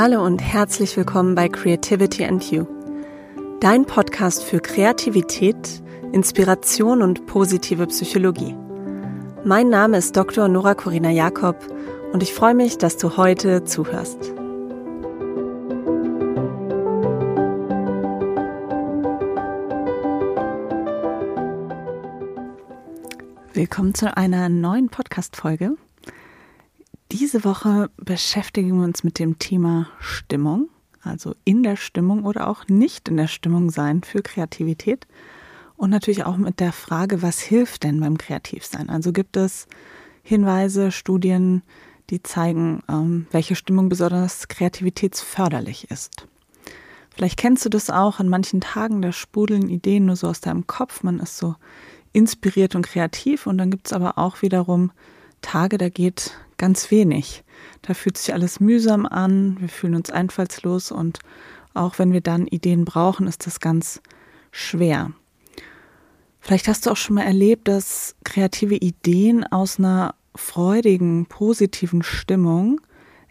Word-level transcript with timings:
Hallo 0.00 0.24
und 0.24 0.38
herzlich 0.38 0.96
willkommen 0.96 1.34
bei 1.34 1.48
Creativity 1.48 2.24
and 2.24 2.52
You, 2.52 2.66
dein 3.58 3.84
Podcast 3.84 4.44
für 4.44 4.60
Kreativität, 4.60 5.82
Inspiration 6.12 7.02
und 7.02 7.26
positive 7.26 7.84
Psychologie. 7.88 8.54
Mein 9.42 9.70
Name 9.70 9.96
ist 9.96 10.16
Dr. 10.16 10.46
Nora 10.46 10.76
Corina 10.76 11.10
Jakob 11.10 11.56
und 12.12 12.22
ich 12.22 12.32
freue 12.32 12.54
mich, 12.54 12.78
dass 12.78 12.96
du 12.96 13.16
heute 13.16 13.64
zuhörst. 13.64 14.20
Willkommen 23.52 23.94
zu 23.94 24.16
einer 24.16 24.48
neuen 24.48 24.90
Podcast-Folge. 24.90 25.76
Diese 27.20 27.42
Woche 27.42 27.90
beschäftigen 27.96 28.78
wir 28.78 28.84
uns 28.84 29.02
mit 29.02 29.18
dem 29.18 29.40
Thema 29.40 29.88
Stimmung, 29.98 30.68
also 31.02 31.34
in 31.42 31.64
der 31.64 31.74
Stimmung 31.74 32.24
oder 32.24 32.46
auch 32.46 32.68
nicht 32.68 33.08
in 33.08 33.16
der 33.16 33.26
Stimmung 33.26 33.70
sein 33.70 34.04
für 34.04 34.22
Kreativität 34.22 35.04
und 35.76 35.90
natürlich 35.90 36.24
auch 36.24 36.36
mit 36.36 36.60
der 36.60 36.72
Frage, 36.72 37.20
was 37.20 37.40
hilft 37.40 37.82
denn 37.82 37.98
beim 37.98 38.18
Kreativsein? 38.18 38.88
Also 38.88 39.10
gibt 39.12 39.36
es 39.36 39.66
Hinweise, 40.22 40.92
Studien, 40.92 41.62
die 42.08 42.22
zeigen, 42.22 42.84
ähm, 42.88 43.26
welche 43.32 43.56
Stimmung 43.56 43.88
besonders 43.88 44.46
kreativitätsförderlich 44.46 45.90
ist. 45.90 46.28
Vielleicht 47.10 47.36
kennst 47.36 47.64
du 47.64 47.68
das 47.68 47.90
auch 47.90 48.20
an 48.20 48.28
manchen 48.28 48.60
Tagen, 48.60 49.02
da 49.02 49.10
sprudeln 49.10 49.68
Ideen 49.68 50.06
nur 50.06 50.14
so 50.14 50.28
aus 50.28 50.40
deinem 50.40 50.68
Kopf, 50.68 51.02
man 51.02 51.18
ist 51.18 51.36
so 51.36 51.56
inspiriert 52.12 52.76
und 52.76 52.86
kreativ 52.86 53.48
und 53.48 53.58
dann 53.58 53.72
gibt 53.72 53.88
es 53.88 53.92
aber 53.92 54.18
auch 54.18 54.40
wiederum 54.40 54.92
Tage, 55.42 55.78
da 55.78 55.88
geht 55.88 56.32
ganz 56.58 56.90
wenig. 56.90 57.44
Da 57.82 57.94
fühlt 57.94 58.18
sich 58.18 58.34
alles 58.34 58.60
mühsam 58.60 59.06
an, 59.06 59.56
wir 59.60 59.68
fühlen 59.68 59.94
uns 59.94 60.10
einfallslos 60.10 60.92
und 60.92 61.20
auch 61.74 61.98
wenn 61.98 62.12
wir 62.12 62.20
dann 62.20 62.46
Ideen 62.46 62.84
brauchen, 62.84 63.26
ist 63.26 63.46
das 63.46 63.60
ganz 63.60 64.00
schwer. 64.50 65.12
Vielleicht 66.40 66.68
hast 66.68 66.86
du 66.86 66.90
auch 66.90 66.96
schon 66.96 67.16
mal 67.16 67.24
erlebt, 67.24 67.68
dass 67.68 68.16
kreative 68.24 68.76
Ideen 68.76 69.44
aus 69.44 69.78
einer 69.78 70.14
freudigen, 70.34 71.26
positiven 71.26 72.02
Stimmung 72.02 72.80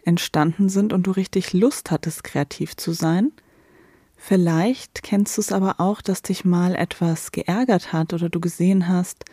entstanden 0.04 0.68
sind 0.68 0.92
und 0.92 1.06
du 1.06 1.10
richtig 1.10 1.52
Lust 1.52 1.90
hattest, 1.90 2.24
kreativ 2.24 2.76
zu 2.76 2.92
sein. 2.92 3.32
Vielleicht 4.16 5.02
kennst 5.02 5.36
du 5.36 5.40
es 5.40 5.52
aber 5.52 5.76
auch, 5.78 6.02
dass 6.02 6.22
dich 6.22 6.44
mal 6.44 6.74
etwas 6.74 7.32
geärgert 7.32 7.92
hat 7.92 8.12
oder 8.12 8.28
du 8.28 8.40
gesehen 8.40 8.88
hast, 8.88 9.24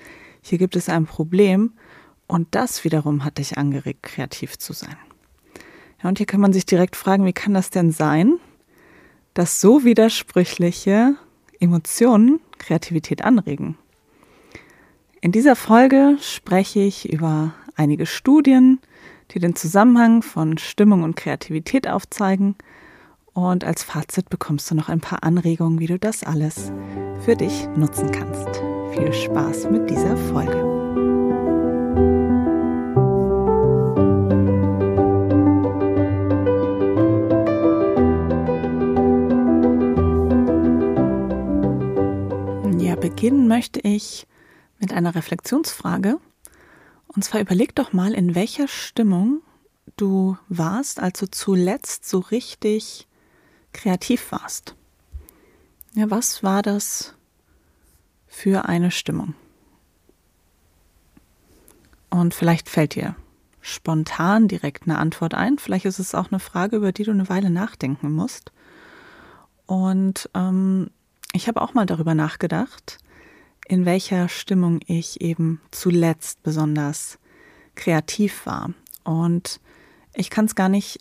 hier 0.42 0.60
gibt 0.60 0.76
es 0.76 0.90
ein 0.90 1.08
Problem 1.08 1.74
und 2.28 2.48
das 2.52 2.84
wiederum 2.84 3.24
hat 3.24 3.38
dich 3.38 3.58
angeregt, 3.58 4.04
kreativ 4.04 4.58
zu 4.58 4.74
sein. 4.74 4.98
Ja, 6.02 6.10
und 6.10 6.18
hier 6.18 6.28
kann 6.28 6.42
man 6.42 6.54
sich 6.54 6.66
direkt 6.66 6.96
fragen, 6.96 7.26
wie 7.26 7.34
kann 7.34 7.54
das 7.54 7.70
denn 7.70 7.92
sein, 7.92 8.40
dass 9.34 9.62
so 9.62 9.84
widersprüchliche 9.84 11.16
Emotionen 11.60 12.40
Kreativität 12.58 13.24
anregen? 13.24 13.78
In 15.22 15.32
dieser 15.32 15.56
Folge 15.56 16.18
spreche 16.22 16.82
ich 16.82 17.12
über 17.12 17.54
einige 17.76 18.06
Studien, 18.06 18.80
die 19.32 19.40
den 19.40 19.56
Zusammenhang 19.56 20.22
von 20.22 20.58
Stimmung 20.58 21.04
und 21.04 21.16
Kreativität 21.16 21.88
aufzeigen. 21.88 22.56
Und 23.34 23.64
als 23.64 23.84
Fazit 23.84 24.30
bekommst 24.30 24.70
du 24.70 24.76
noch 24.76 24.88
ein 24.88 25.02
paar 25.02 25.24
Anregungen, 25.24 25.80
wie 25.80 25.88
du 25.88 26.00
das 26.00 26.24
alles 26.24 26.72
für 27.22 27.36
dich 27.36 27.68
nutzen 27.76 28.12
kannst. 28.12 28.62
Viel 28.94 29.12
Spaß 29.12 29.70
mit 29.72 29.90
dieser 29.90 30.16
Folge. 30.16 30.75
Beginnen 42.96 43.48
möchte 43.48 43.80
ich 43.80 44.28
mit 44.80 44.94
einer 44.94 45.16
Reflexionsfrage. 45.16 46.20
Und 47.08 47.24
zwar 47.24 47.42
überleg 47.42 47.76
doch 47.76 47.94
mal, 47.94 48.14
in 48.14 48.36
welcher 48.36 48.68
Stimmung 48.68 49.42
du 49.98 50.38
warst, 50.50 51.00
als 51.00 51.20
du 51.20 51.30
zuletzt 51.30 52.08
so 52.08 52.20
richtig 52.20 53.08
kreativ 53.74 54.32
warst. 54.32 54.76
Ja, 55.94 56.10
was 56.10 56.44
war 56.44 56.62
das 56.62 57.14
für 58.28 58.66
eine 58.66 58.92
Stimmung? 58.92 59.34
Und 62.10 62.34
vielleicht 62.34 62.70
fällt 62.70 62.96
dir 62.96 63.16
spontan 63.62 64.48
direkt 64.48 64.84
eine 64.84 65.00
Antwort 65.00 65.34
ein. 65.34 65.58
Vielleicht 65.58 65.86
ist 65.86 66.00
es 66.00 66.14
auch 66.14 66.32
eine 66.32 66.40
Frage, 66.40 66.76
über 66.76 66.92
die 66.92 67.04
du 67.04 67.12
eine 67.12 67.30
Weile 67.30 67.50
nachdenken 67.50 68.12
musst. 68.12 68.52
Und 69.66 70.30
ähm, 70.36 70.92
ich 71.36 71.48
habe 71.48 71.62
auch 71.62 71.74
mal 71.74 71.86
darüber 71.86 72.16
nachgedacht, 72.16 72.98
in 73.68 73.86
welcher 73.86 74.30
Stimmung 74.30 74.80
ich 74.88 75.22
eben 75.22 75.62
zuletzt 75.72 76.42
besonders 76.44 77.20
kreativ 77.76 78.46
war. 78.46 78.74
Und 79.04 79.60
ich 80.14 80.30
kann 80.30 80.46
es 80.46 80.56
gar 80.56 80.70
nicht 80.70 81.00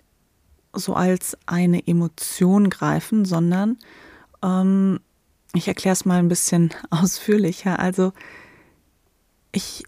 so 0.72 0.94
als 0.94 1.38
eine 1.46 1.86
Emotion 1.86 2.68
greifen, 2.68 3.24
sondern 3.24 3.78
ähm, 4.42 4.98
ich 5.54 5.68
erkläre 5.68 5.92
es 5.92 6.04
mal 6.04 6.18
ein 6.18 6.28
bisschen 6.28 6.74
ausführlicher. 6.90 7.78
Also 7.78 8.12
ich 9.52 9.84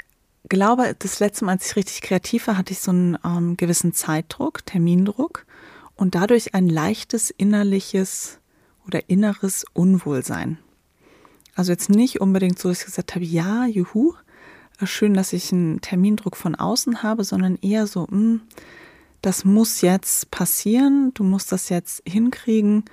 glaube, 0.48 0.94
das 0.96 1.18
letzte 1.18 1.44
Mal, 1.44 1.52
als 1.52 1.70
ich 1.70 1.76
richtig 1.76 2.02
kreativ 2.02 2.46
war, 2.46 2.56
hatte 2.56 2.72
ich 2.72 2.78
so 2.78 2.92
einen 2.92 3.18
ähm, 3.24 3.56
gewissen 3.56 3.92
Zeitdruck, 3.94 4.64
Termindruck 4.64 5.44
und 5.96 6.14
dadurch 6.14 6.54
ein 6.54 6.68
leichtes 6.68 7.30
innerliches 7.30 8.38
oder 8.86 9.08
inneres 9.08 9.64
Unwohlsein. 9.72 10.58
Also 11.54 11.72
jetzt 11.72 11.90
nicht 11.90 12.20
unbedingt 12.20 12.58
so, 12.58 12.68
dass 12.68 12.80
ich 12.80 12.86
gesagt 12.86 13.14
habe, 13.14 13.24
ja, 13.24 13.66
juhu, 13.66 14.14
äh, 14.80 14.86
schön, 14.86 15.14
dass 15.14 15.32
ich 15.32 15.52
einen 15.52 15.80
Termindruck 15.80 16.36
von 16.36 16.54
außen 16.54 17.02
habe, 17.02 17.24
sondern 17.24 17.56
eher 17.56 17.86
so, 17.86 18.02
mh, 18.02 18.10
hm, 18.10 18.40
das 19.22 19.44
muss 19.44 19.80
jetzt 19.80 20.30
passieren, 20.30 21.10
du 21.14 21.24
musst 21.24 21.50
das 21.50 21.68
jetzt 21.68 22.02
hinkriegen, 22.06 22.84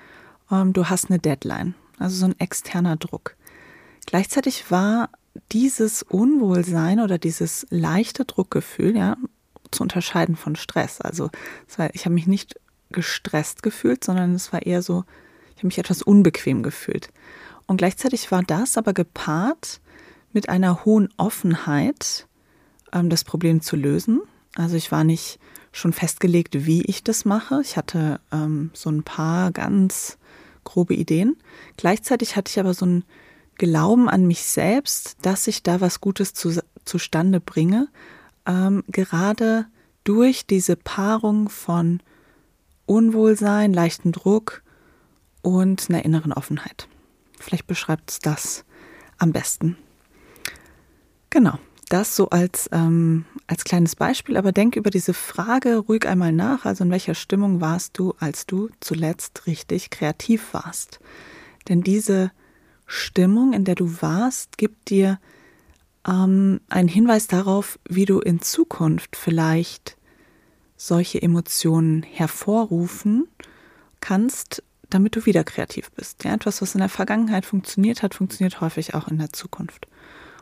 ähm, 0.49 0.73
du 0.73 0.89
hast 0.89 1.09
eine 1.09 1.19
Deadline. 1.19 1.75
Also 1.99 2.15
so 2.15 2.25
ein 2.25 2.39
externer 2.39 2.95
Druck. 2.95 3.35
Gleichzeitig 4.05 4.71
war 4.71 5.09
dieses 5.51 6.01
Unwohlsein 6.03 6.99
oder 6.99 7.17
dieses 7.17 7.67
leichte 7.69 8.25
Druckgefühl, 8.25 8.95
ja, 8.95 9.17
zu 9.71 9.83
unterscheiden 9.83 10.35
von 10.35 10.55
Stress. 10.55 11.01
Also 11.01 11.29
war, 11.75 11.93
ich 11.93 12.05
habe 12.05 12.15
mich 12.15 12.27
nicht 12.27 12.59
gestresst 12.91 13.63
gefühlt, 13.63 14.03
sondern 14.03 14.33
es 14.35 14.53
war 14.53 14.65
eher 14.65 14.81
so, 14.81 15.03
ich 15.55 15.59
habe 15.59 15.67
mich 15.67 15.77
etwas 15.77 16.01
unbequem 16.01 16.63
gefühlt. 16.63 17.09
Und 17.67 17.77
gleichzeitig 17.77 18.31
war 18.31 18.43
das 18.43 18.77
aber 18.77 18.93
gepaart 18.93 19.79
mit 20.33 20.49
einer 20.49 20.85
hohen 20.85 21.09
Offenheit, 21.17 22.27
ähm, 22.91 23.09
das 23.09 23.23
Problem 23.23 23.61
zu 23.61 23.75
lösen. 23.75 24.21
Also 24.55 24.75
ich 24.75 24.91
war 24.91 25.03
nicht 25.03 25.39
schon 25.71 25.93
festgelegt, 25.93 26.65
wie 26.65 26.83
ich 26.83 27.03
das 27.03 27.25
mache. 27.25 27.61
Ich 27.61 27.77
hatte 27.77 28.19
ähm, 28.31 28.71
so 28.73 28.89
ein 28.89 29.03
paar 29.03 29.51
ganz 29.51 30.17
grobe 30.63 30.93
Ideen. 30.93 31.37
Gleichzeitig 31.77 32.35
hatte 32.35 32.49
ich 32.49 32.59
aber 32.59 32.73
so 32.73 32.85
ein 32.85 33.03
Glauben 33.57 34.09
an 34.09 34.25
mich 34.25 34.43
selbst, 34.43 35.17
dass 35.21 35.47
ich 35.47 35.63
da 35.63 35.81
was 35.81 36.01
Gutes 36.01 36.33
zu, 36.33 36.59
zustande 36.85 37.39
bringe, 37.39 37.87
ähm, 38.45 38.83
gerade 38.87 39.67
durch 40.03 40.45
diese 40.45 40.75
Paarung 40.75 41.49
von 41.49 42.01
Unwohlsein, 42.85 43.73
leichten 43.73 44.11
Druck 44.11 44.62
und 45.43 45.89
einer 45.89 46.03
inneren 46.03 46.33
Offenheit. 46.33 46.87
Vielleicht 47.39 47.67
beschreibt 47.67 48.09
es 48.09 48.19
das 48.19 48.65
am 49.19 49.31
besten. 49.31 49.77
Genau, 51.29 51.59
das 51.89 52.15
so 52.15 52.29
als, 52.29 52.69
ähm, 52.71 53.25
als 53.45 53.63
kleines 53.63 53.95
Beispiel, 53.95 54.37
aber 54.37 54.51
denk 54.51 54.75
über 54.75 54.89
diese 54.89 55.13
Frage 55.13 55.77
ruhig 55.77 56.07
einmal 56.07 56.31
nach. 56.31 56.65
Also 56.65 56.83
in 56.83 56.89
welcher 56.89 57.13
Stimmung 57.13 57.61
warst 57.61 57.99
du, 57.99 58.15
als 58.19 58.47
du 58.47 58.69
zuletzt 58.79 59.45
richtig 59.45 59.91
kreativ 59.91 60.53
warst? 60.53 60.99
Denn 61.67 61.81
diese 61.81 62.31
Stimmung, 62.87 63.53
in 63.53 63.65
der 63.65 63.75
du 63.75 64.01
warst, 64.01 64.57
gibt 64.57 64.89
dir 64.89 65.19
ähm, 66.07 66.61
einen 66.69 66.87
Hinweis 66.87 67.27
darauf, 67.27 67.79
wie 67.87 68.05
du 68.05 68.19
in 68.19 68.41
Zukunft 68.41 69.15
vielleicht 69.15 69.97
solche 70.77 71.21
Emotionen 71.21 72.03
hervorrufen 72.03 73.27
kannst 74.01 74.63
damit 74.89 75.15
du 75.15 75.25
wieder 75.25 75.43
kreativ 75.43 75.91
bist. 75.91 76.23
Ja, 76.23 76.33
etwas, 76.33 76.61
was 76.61 76.75
in 76.75 76.79
der 76.79 76.89
Vergangenheit 76.89 77.45
funktioniert 77.45 78.03
hat, 78.03 78.13
funktioniert 78.13 78.61
häufig 78.61 78.93
auch 78.93 79.07
in 79.07 79.17
der 79.17 79.33
Zukunft. 79.33 79.87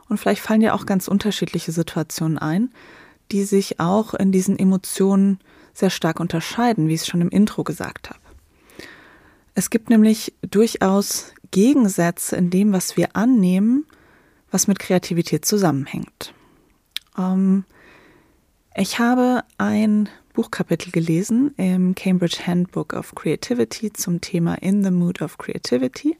Und 0.09 0.17
vielleicht 0.17 0.41
fallen 0.41 0.61
dir 0.61 0.75
auch 0.75 0.85
ganz 0.85 1.07
unterschiedliche 1.07 1.71
Situationen 1.71 2.37
ein, 2.37 2.71
die 3.31 3.43
sich 3.43 3.79
auch 3.79 4.13
in 4.13 4.31
diesen 4.31 4.59
Emotionen 4.59 5.39
sehr 5.73 5.89
stark 5.89 6.19
unterscheiden, 6.19 6.87
wie 6.87 6.95
ich 6.95 7.01
es 7.01 7.07
schon 7.07 7.21
im 7.21 7.29
Intro 7.29 7.63
gesagt 7.63 8.09
habe. 8.09 8.19
Es 9.53 9.69
gibt 9.69 9.89
nämlich 9.89 10.33
durchaus 10.41 11.33
Gegensätze 11.51 12.35
in 12.35 12.49
dem, 12.49 12.73
was 12.73 12.97
wir 12.97 13.15
annehmen, 13.15 13.85
was 14.49 14.67
mit 14.67 14.79
Kreativität 14.79 15.45
zusammenhängt. 15.45 16.33
Ähm, 17.17 17.65
ich 18.75 18.99
habe 18.99 19.43
ein 19.57 20.09
Buchkapitel 20.33 20.91
gelesen 20.91 21.53
im 21.57 21.95
Cambridge 21.95 22.45
Handbook 22.45 22.93
of 22.93 23.15
Creativity 23.15 23.91
zum 23.93 24.21
Thema 24.21 24.55
In 24.55 24.83
the 24.83 24.91
Mood 24.91 25.21
of 25.21 25.37
Creativity. 25.37 26.17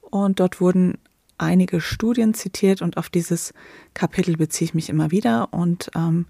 Und 0.00 0.40
dort 0.40 0.60
wurden 0.60 0.98
einige 1.38 1.80
Studien 1.80 2.34
zitiert 2.34 2.82
und 2.82 2.96
auf 2.96 3.08
dieses 3.08 3.54
Kapitel 3.94 4.36
beziehe 4.36 4.66
ich 4.66 4.74
mich 4.74 4.88
immer 4.88 5.10
wieder 5.10 5.52
und 5.52 5.90
ähm, 5.96 6.26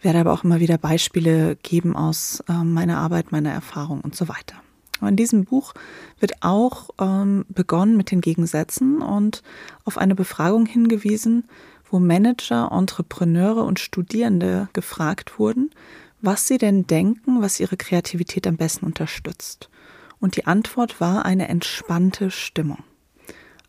werde 0.00 0.20
aber 0.20 0.32
auch 0.32 0.44
immer 0.44 0.60
wieder 0.60 0.78
Beispiele 0.78 1.56
geben 1.56 1.96
aus 1.96 2.42
äh, 2.48 2.52
meiner 2.52 2.98
Arbeit, 2.98 3.32
meiner 3.32 3.50
Erfahrung 3.50 4.00
und 4.00 4.14
so 4.14 4.28
weiter. 4.28 4.56
In 5.02 5.16
diesem 5.16 5.44
Buch 5.44 5.74
wird 6.18 6.42
auch 6.42 6.88
ähm, 6.98 7.44
begonnen 7.48 7.96
mit 7.96 8.10
den 8.10 8.22
Gegensätzen 8.22 9.02
und 9.02 9.42
auf 9.84 9.98
eine 9.98 10.14
Befragung 10.14 10.64
hingewiesen, 10.64 11.44
wo 11.90 11.98
Manager, 11.98 12.70
Entrepreneure 12.72 13.64
und 13.64 13.78
Studierende 13.78 14.68
gefragt 14.72 15.38
wurden, 15.38 15.70
was 16.26 16.48
sie 16.48 16.58
denn 16.58 16.86
denken, 16.86 17.40
was 17.40 17.60
ihre 17.60 17.76
Kreativität 17.76 18.46
am 18.46 18.56
besten 18.56 18.84
unterstützt. 18.84 19.70
Und 20.18 20.36
die 20.36 20.46
Antwort 20.46 21.00
war 21.00 21.24
eine 21.24 21.48
entspannte 21.48 22.30
Stimmung. 22.30 22.82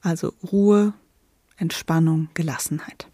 Also 0.02 0.34
Ruhe, 0.52 0.94
Entspannung, 1.58 2.30
Gelassenheit. 2.34 3.08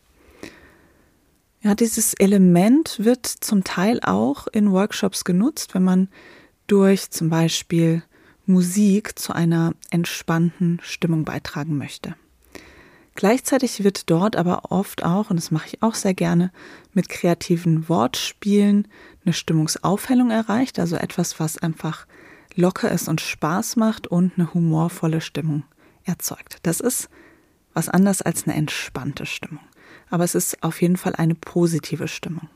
Ja, 1.62 1.76
dieses 1.76 2.14
Element 2.14 2.98
wird 3.00 3.26
zum 3.26 3.64
Teil 3.64 4.00
auch 4.02 4.48
in 4.48 4.72
Workshops 4.72 5.24
genutzt, 5.24 5.74
wenn 5.74 5.84
man 5.84 6.10
durch 6.68 7.10
zum 7.10 7.30
Beispiel 7.30 8.04
Musik 8.46 9.18
zu 9.20 9.34
einer 9.34 9.74
entspannten 9.90 10.80
Stimmung 10.84 11.26
beitragen 11.26 11.78
möchte. 11.78 12.16
Gleichzeitig 13.16 13.84
wird 13.84 14.10
dort 14.10 14.36
aber 14.36 14.72
oft 14.72 15.04
auch, 15.04 15.30
und 15.30 15.38
das 15.38 15.52
mache 15.52 15.68
ich 15.68 15.84
auch 15.84 15.96
sehr 15.96 16.14
gerne, 16.14 16.52
mit 16.94 17.10
kreativen 17.10 17.88
Wortspielen 17.88 18.88
eine 19.26 19.34
Stimmungsaufhellung 19.34 20.32
erreicht, 20.32 20.80
also 20.80 20.96
etwas, 20.96 21.40
was 21.40 21.58
einfach 21.58 22.06
locker 22.56 22.92
ist 22.92 23.08
und 23.08 23.22
Spaß 23.22 23.76
macht 23.78 24.08
und 24.08 24.34
eine 24.38 24.54
humorvolle 24.54 25.22
Stimmung 25.22 25.64
erzeugt. 26.04 26.58
Das 26.64 26.80
ist 26.80 27.10
was 27.74 27.90
anders 27.90 28.22
als 28.22 28.46
eine 28.46 28.56
entspannte 28.56 29.26
Stimmung 29.26 29.60
aber 30.14 30.24
es 30.24 30.36
ist 30.36 30.62
auf 30.62 30.80
jeden 30.80 30.96
Fall 30.96 31.16
eine 31.16 31.34
positive 31.34 32.08
Stimmung. 32.08 32.48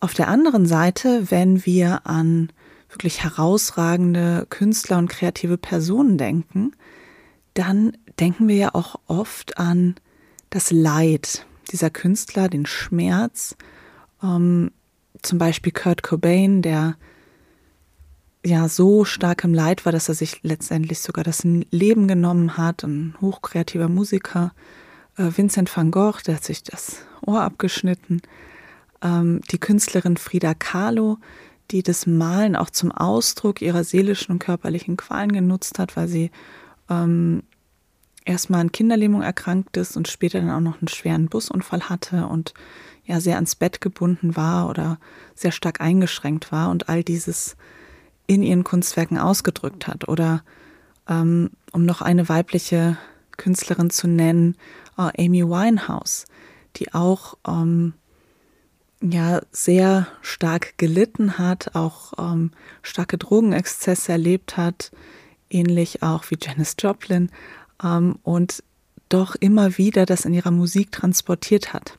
Auf 0.00 0.14
der 0.14 0.28
anderen 0.28 0.64
Seite, 0.64 1.30
wenn 1.30 1.66
wir 1.66 2.06
an 2.06 2.50
wirklich 2.88 3.22
herausragende 3.22 4.46
Künstler 4.48 4.96
und 4.96 5.10
kreative 5.10 5.58
Personen 5.58 6.16
denken, 6.16 6.72
dann 7.52 7.98
denken 8.18 8.48
wir 8.48 8.56
ja 8.56 8.74
auch 8.74 8.98
oft 9.08 9.58
an 9.58 9.94
das 10.48 10.70
Leid 10.70 11.44
dieser 11.70 11.90
Künstler, 11.90 12.48
den 12.48 12.64
Schmerz. 12.64 13.56
Ähm, 14.22 14.70
zum 15.22 15.38
Beispiel 15.38 15.72
Kurt 15.72 16.02
Cobain, 16.02 16.62
der 16.62 16.96
ja 18.44 18.68
so 18.68 19.04
stark 19.04 19.44
im 19.44 19.54
Leid 19.54 19.84
war, 19.84 19.92
dass 19.92 20.08
er 20.08 20.14
sich 20.14 20.42
letztendlich 20.42 21.00
sogar 21.00 21.24
das 21.24 21.42
Leben 21.44 22.08
genommen 22.08 22.56
hat, 22.56 22.84
ein 22.84 23.14
hochkreativer 23.20 23.88
Musiker. 23.88 24.52
Äh, 25.16 25.30
Vincent 25.36 25.74
van 25.74 25.90
Gogh, 25.90 26.22
der 26.26 26.36
hat 26.36 26.44
sich 26.44 26.62
das 26.62 27.02
Ohr 27.24 27.42
abgeschnitten. 27.42 28.22
Ähm, 29.02 29.40
die 29.50 29.58
Künstlerin 29.58 30.16
Frida 30.16 30.54
Kahlo, 30.54 31.18
die 31.70 31.82
das 31.82 32.06
Malen 32.06 32.56
auch 32.56 32.70
zum 32.70 32.92
Ausdruck 32.92 33.62
ihrer 33.62 33.84
seelischen 33.84 34.32
und 34.32 34.38
körperlichen 34.38 34.96
Qualen 34.96 35.32
genutzt 35.32 35.78
hat, 35.78 35.96
weil 35.96 36.08
sie 36.08 36.30
ähm, 36.88 37.42
erstmal 38.24 38.60
an 38.60 38.72
Kinderlähmung 38.72 39.22
erkrankt 39.22 39.76
ist 39.76 39.96
und 39.96 40.08
später 40.08 40.40
dann 40.40 40.50
auch 40.50 40.60
noch 40.60 40.80
einen 40.80 40.88
schweren 40.88 41.28
Busunfall 41.28 41.88
hatte 41.88 42.26
und 42.26 42.54
ja 43.04 43.20
sehr 43.20 43.36
ans 43.36 43.56
Bett 43.56 43.80
gebunden 43.80 44.36
war 44.36 44.68
oder 44.68 44.98
sehr 45.34 45.52
stark 45.52 45.80
eingeschränkt 45.80 46.52
war 46.52 46.70
und 46.70 46.88
all 46.88 47.02
dieses 47.02 47.56
in 48.26 48.42
ihren 48.42 48.64
Kunstwerken 48.64 49.18
ausgedrückt 49.18 49.86
hat. 49.86 50.08
Oder 50.08 50.44
ähm, 51.08 51.50
um 51.72 51.84
noch 51.84 52.00
eine 52.02 52.28
weibliche 52.28 52.96
Künstlerin 53.36 53.90
zu 53.90 54.06
nennen, 54.06 54.56
äh, 54.96 55.24
Amy 55.24 55.44
Winehouse, 55.44 56.26
die 56.76 56.94
auch 56.94 57.36
ähm, 57.46 57.94
ja 59.02 59.40
sehr 59.50 60.06
stark 60.22 60.78
gelitten 60.78 61.38
hat, 61.38 61.74
auch 61.74 62.12
ähm, 62.18 62.52
starke 62.82 63.18
Drogenexzesse 63.18 64.12
erlebt 64.12 64.56
hat, 64.56 64.92
ähnlich 65.48 66.02
auch 66.02 66.24
wie 66.30 66.38
Janis 66.40 66.76
Joplin 66.78 67.30
ähm, 67.82 68.18
und 68.22 68.62
doch 69.08 69.34
immer 69.34 69.76
wieder 69.76 70.06
das 70.06 70.24
in 70.24 70.34
ihrer 70.34 70.52
Musik 70.52 70.92
transportiert 70.92 71.72
hat. 71.72 71.98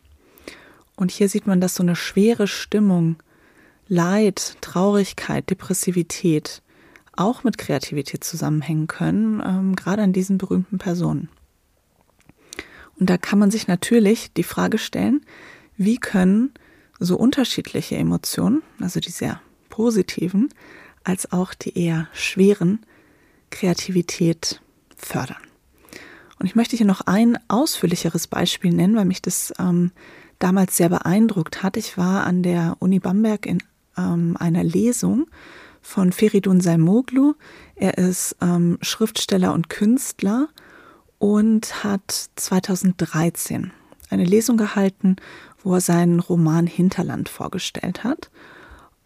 Und 1.02 1.10
hier 1.10 1.30
sieht 1.30 1.48
man, 1.48 1.60
dass 1.60 1.74
so 1.74 1.82
eine 1.82 1.96
schwere 1.96 2.46
Stimmung, 2.48 3.16
Leid, 3.88 4.58
Traurigkeit, 4.62 5.50
Depressivität 5.50 6.62
auch 7.14 7.44
mit 7.44 7.58
Kreativität 7.58 8.24
zusammenhängen 8.24 8.86
können, 8.86 9.42
ähm, 9.44 9.76
gerade 9.76 10.04
an 10.04 10.14
diesen 10.14 10.38
berühmten 10.38 10.78
Personen. 10.78 11.30
Und 13.00 13.10
da 13.10 13.18
kann 13.18 13.40
man 13.40 13.50
sich 13.50 13.68
natürlich 13.68 14.32
die 14.34 14.44
Frage 14.44 14.78
stellen, 14.78 15.26
wie 15.76 15.98
können 15.98 16.54
so 17.00 17.18
unterschiedliche 17.18 17.96
Emotionen, 17.96 18.62
also 18.80 19.00
die 19.00 19.10
sehr 19.10 19.42
positiven, 19.70 20.50
als 21.04 21.32
auch 21.32 21.56
die 21.56 21.80
eher 21.80 22.10
schweren, 22.14 22.86
Kreativität 23.50 24.62
fördern. 24.96 25.42
Und 26.38 26.46
ich 26.46 26.54
möchte 26.54 26.78
hier 26.78 26.86
noch 26.86 27.02
ein 27.02 27.40
ausführlicheres 27.48 28.28
Beispiel 28.28 28.72
nennen, 28.72 28.96
weil 28.96 29.06
mich 29.06 29.24
das 29.24 29.52
ähm, 29.58 29.92
damals 30.42 30.76
sehr 30.78 30.90
beeindruckt 30.90 31.64
hat. 31.64 31.78
Ich 31.78 31.98
war 31.98 32.26
an 32.26 32.44
der 32.44 32.76
Uni 32.80 33.00
Bamberg 33.00 33.46
in 33.46 33.64
ähm, 33.98 34.36
einer 34.40 34.64
Lesung 34.64 35.28
von 35.82 36.12
Feridun 36.12 36.62
Saimoglu. 36.62 37.34
Er 37.76 37.98
ist 37.98 38.36
ähm, 38.42 38.78
Schriftsteller 38.82 39.54
und 39.54 39.70
Künstler 39.70 40.50
und 41.20 41.84
hat 41.84 42.30
2013 42.36 43.72
eine 44.10 44.26
Lesung 44.26 44.58
gehalten, 44.58 45.16
wo 45.64 45.76
er 45.76 45.82
seinen 45.82 46.20
Roman 46.20 46.68
Hinterland 46.68 47.30
vorgestellt 47.30 48.04
hat. 48.04 48.30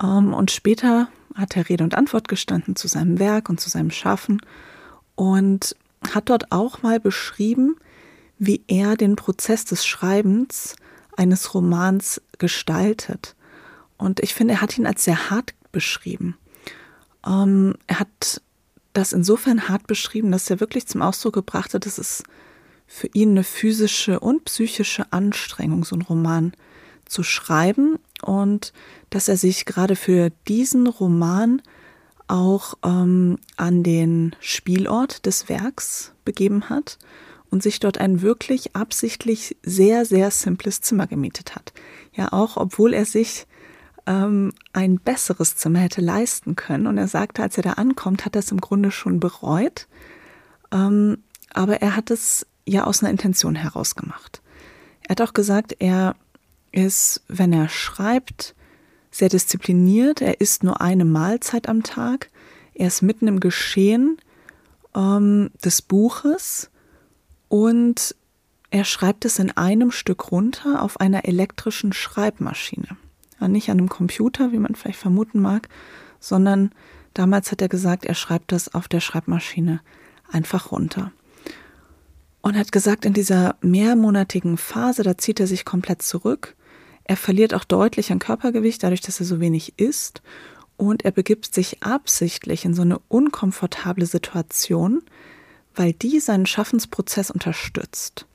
Ähm, 0.02 0.34
und 0.34 0.52
später 0.52 1.10
hat 1.36 1.58
er 1.58 1.68
Rede 1.68 1.84
und 1.84 1.96
Antwort 1.96 2.28
gestanden 2.28 2.76
zu 2.76 2.88
seinem 2.88 3.20
Werk 3.20 3.50
und 3.50 3.60
zu 3.60 3.70
seinem 3.70 3.92
Schaffen 3.92 4.42
und 5.16 5.76
hat 6.14 6.30
dort 6.30 6.52
auch 6.52 6.81
mal 6.81 7.00
beschrieben, 7.00 7.76
wie 8.38 8.64
er 8.68 8.96
den 8.96 9.16
Prozess 9.16 9.66
des 9.66 9.86
Schreibens 9.86 10.76
eines 11.18 11.54
Romans 11.54 12.22
gestaltet. 12.38 13.36
Und 13.98 14.19
ich 14.19 14.34
finde, 14.34 14.56
er 14.56 14.62
hat 14.62 14.78
ihn 14.78 14.88
als 14.88 15.04
sehr 15.04 15.30
hart 15.30 15.54
beschrieben. 15.72 16.38
Ähm, 17.26 17.76
er 17.88 18.00
hat 18.00 18.42
das 18.94 19.14
insofern 19.14 19.68
hart 19.68 19.88
beschrieben, 19.88 20.31
dass 20.31 20.50
er 20.50 20.60
wirklich 20.60 20.88
zum 20.88 21.02
Ausdruck 21.02 21.34
gebracht 21.34 21.74
hat, 21.74 21.86
dass 21.86 21.98
es 21.98 22.24
für 22.88 23.10
ihn 23.14 23.31
eine 23.31 23.44
physische 23.44 24.19
und 24.19 24.45
psychische 24.45 25.12
Anstrengung, 25.12 25.84
so 25.84 25.95
einen 25.95 26.04
Roman 26.04 26.54
zu 27.06 27.24
schreiben 27.24 28.00
und 28.22 28.74
dass 29.10 29.28
er 29.28 29.38
sich 29.38 29.66
gerade 29.66 29.95
für 29.95 30.31
diesen 30.48 30.88
Roman 30.88 31.62
auch 32.28 32.76
ähm, 32.84 33.38
an 33.57 33.84
den 33.84 34.36
Spielort 34.40 35.26
des 35.26 35.50
Werks 35.50 36.14
begeben 36.24 36.69
hat 36.69 36.98
und 37.56 37.64
sich 37.64 37.80
dort 37.80 38.00
ein 38.00 38.21
wirklich 38.21 38.76
absichtlich 38.76 39.56
sehr, 39.64 40.04
sehr 40.04 40.30
simples 40.30 40.81
Zimmer 40.81 41.07
gemietet 41.07 41.56
hat. 41.56 41.71
Ja, 42.14 42.33
auch 42.33 42.57
obwohl 42.57 42.94
er 42.94 43.06
sich 43.06 43.47
ähm, 44.06 44.52
ein 44.74 45.00
besseres 45.00 45.56
Zimmer 45.56 45.80
hätte 45.80 46.02
leisten 46.02 46.57
können. 46.57 46.85
Und 46.85 46.97
er 46.97 47.07
sagte, 47.07 47.42
als 47.42 47.56
er 47.56 47.64
da 47.64 47.71
ankommt, 47.71 48.26
hat 48.26 48.35
er 48.35 48.40
es 48.40 48.52
im 48.52 48.59
Grunde 48.59 48.92
schon 48.92 49.21
bereut. 49.21 49.88
Ähm, 50.74 51.19
aber 51.54 51.81
er 51.81 51.95
hat 51.95 52.12
es 52.12 52.45
ja 52.66 52.83
aus 52.83 53.02
einer 53.02 53.12
Intention 53.12 53.56
heraus 53.56 53.95
gemacht. 53.95 54.42
Er 55.04 55.12
hat 55.12 55.21
auch 55.21 55.33
gesagt, 55.33 55.78
er 55.80 56.18
ist, 56.74 57.24
wenn 57.30 57.54
er 57.54 57.69
schreibt, 57.69 58.54
sehr 59.12 59.30
diszipliniert. 59.30 60.19
Er 60.19 60.42
isst 60.42 60.66
nur 60.66 60.81
eine 60.81 61.06
Mahlzeit 61.06 61.69
am 61.69 61.83
Tag. 61.83 62.30
Er 62.74 62.88
ist 62.88 63.02
mitten 63.02 63.30
im 63.30 63.40
Geschehen 63.40 64.18
ähm, 64.94 65.52
des 65.64 65.81
Buches 65.81 66.69
und 67.47 68.16
er 68.71 68.83
schreibt 68.83 69.25
es 69.25 69.40
in 69.40 69.52
einem 69.52 69.92
Stück 69.92 70.31
runter 70.31 70.81
auf 70.81 70.99
einer 70.99 71.25
elektrischen 71.25 71.94
Schreibmaschine 71.94 72.97
nicht 73.47 73.69
an 73.69 73.78
einem 73.78 73.90
Computer, 73.90 74.52
wie 74.52 74.59
man 74.59 74.75
vielleicht 74.75 74.99
vermuten 74.99 75.42
mag, 75.42 75.69
sondern 76.19 76.71
damals 77.14 77.52
hat 77.52 77.61
er 77.61 77.69
gesagt, 77.69 78.06
er 78.06 78.16
schreibt 78.16 78.52
das 78.52 78.73
auf 78.73 78.87
der 78.87 78.99
Schreibmaschine 78.99 79.81
einfach 80.31 80.71
runter. 80.71 81.11
Und 82.42 82.57
hat 82.57 82.71
gesagt, 82.71 83.06
in 83.06 83.14
dieser 83.14 83.56
mehrmonatigen 83.61 84.57
Phase, 84.57 85.04
da 85.04 85.18
zieht 85.18 85.40
er 85.40 85.47
sich 85.47 85.66
komplett 85.66 86.04
zurück. 86.04 86.56
Er 87.04 87.18
verliert 87.18 87.54
auch 87.54 87.64
deutlich 87.64 88.11
an 88.11 88.19
Körpergewicht, 88.19 88.83
dadurch, 88.83 89.02
dass 89.02 89.19
er 89.19 89.25
so 89.25 89.40
wenig 89.40 89.80
isst. 89.80 90.21
Und 90.78 91.06
er 91.06 91.11
begibt 91.11 91.54
sich 91.54 91.81
absichtlich 91.81 92.66
in 92.66 92.73
so 92.73 92.83
eine 92.83 92.99
unkomfortable 93.07 94.06
Situation, 94.06 95.02
weil 95.76 95.94
die 95.94 96.20
seinen 96.20 96.46
Schaffensprozess 96.46 97.32
unterstützt. 97.32 98.26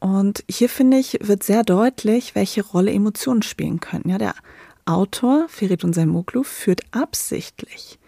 Und 0.00 0.44
hier 0.48 0.68
finde 0.68 0.98
ich, 0.98 1.18
wird 1.20 1.42
sehr 1.42 1.64
deutlich, 1.64 2.34
welche 2.34 2.64
Rolle 2.64 2.92
Emotionen 2.92 3.42
spielen 3.42 3.80
können. 3.80 4.08
Ja, 4.08 4.18
der 4.18 4.34
Autor, 4.84 5.46
Feridun 5.48 5.92
Saimoglu, 5.92 6.44
führt 6.44 6.82
absichtlich 6.92 7.98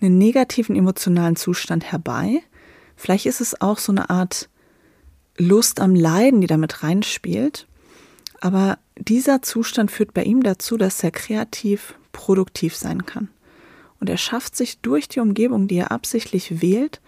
einen 0.00 0.18
negativen 0.18 0.76
emotionalen 0.76 1.36
Zustand 1.36 1.90
herbei. 1.90 2.42
Vielleicht 2.96 3.26
ist 3.26 3.40
es 3.40 3.60
auch 3.60 3.78
so 3.78 3.92
eine 3.92 4.10
Art 4.10 4.48
Lust 5.38 5.80
am 5.80 5.94
Leiden, 5.94 6.40
die 6.40 6.46
damit 6.46 6.82
reinspielt. 6.82 7.66
Aber 8.40 8.78
dieser 8.98 9.42
Zustand 9.42 9.90
führt 9.90 10.12
bei 10.12 10.24
ihm 10.24 10.42
dazu, 10.42 10.76
dass 10.76 11.02
er 11.02 11.12
kreativ 11.12 11.94
produktiv 12.12 12.76
sein 12.76 13.06
kann. 13.06 13.28
Und 14.00 14.10
er 14.10 14.18
schafft 14.18 14.56
sich 14.56 14.80
durch 14.80 15.08
die 15.08 15.20
Umgebung, 15.20 15.68
die 15.68 15.76
er 15.76 15.92
absichtlich 15.92 16.60
wählt, 16.60 17.00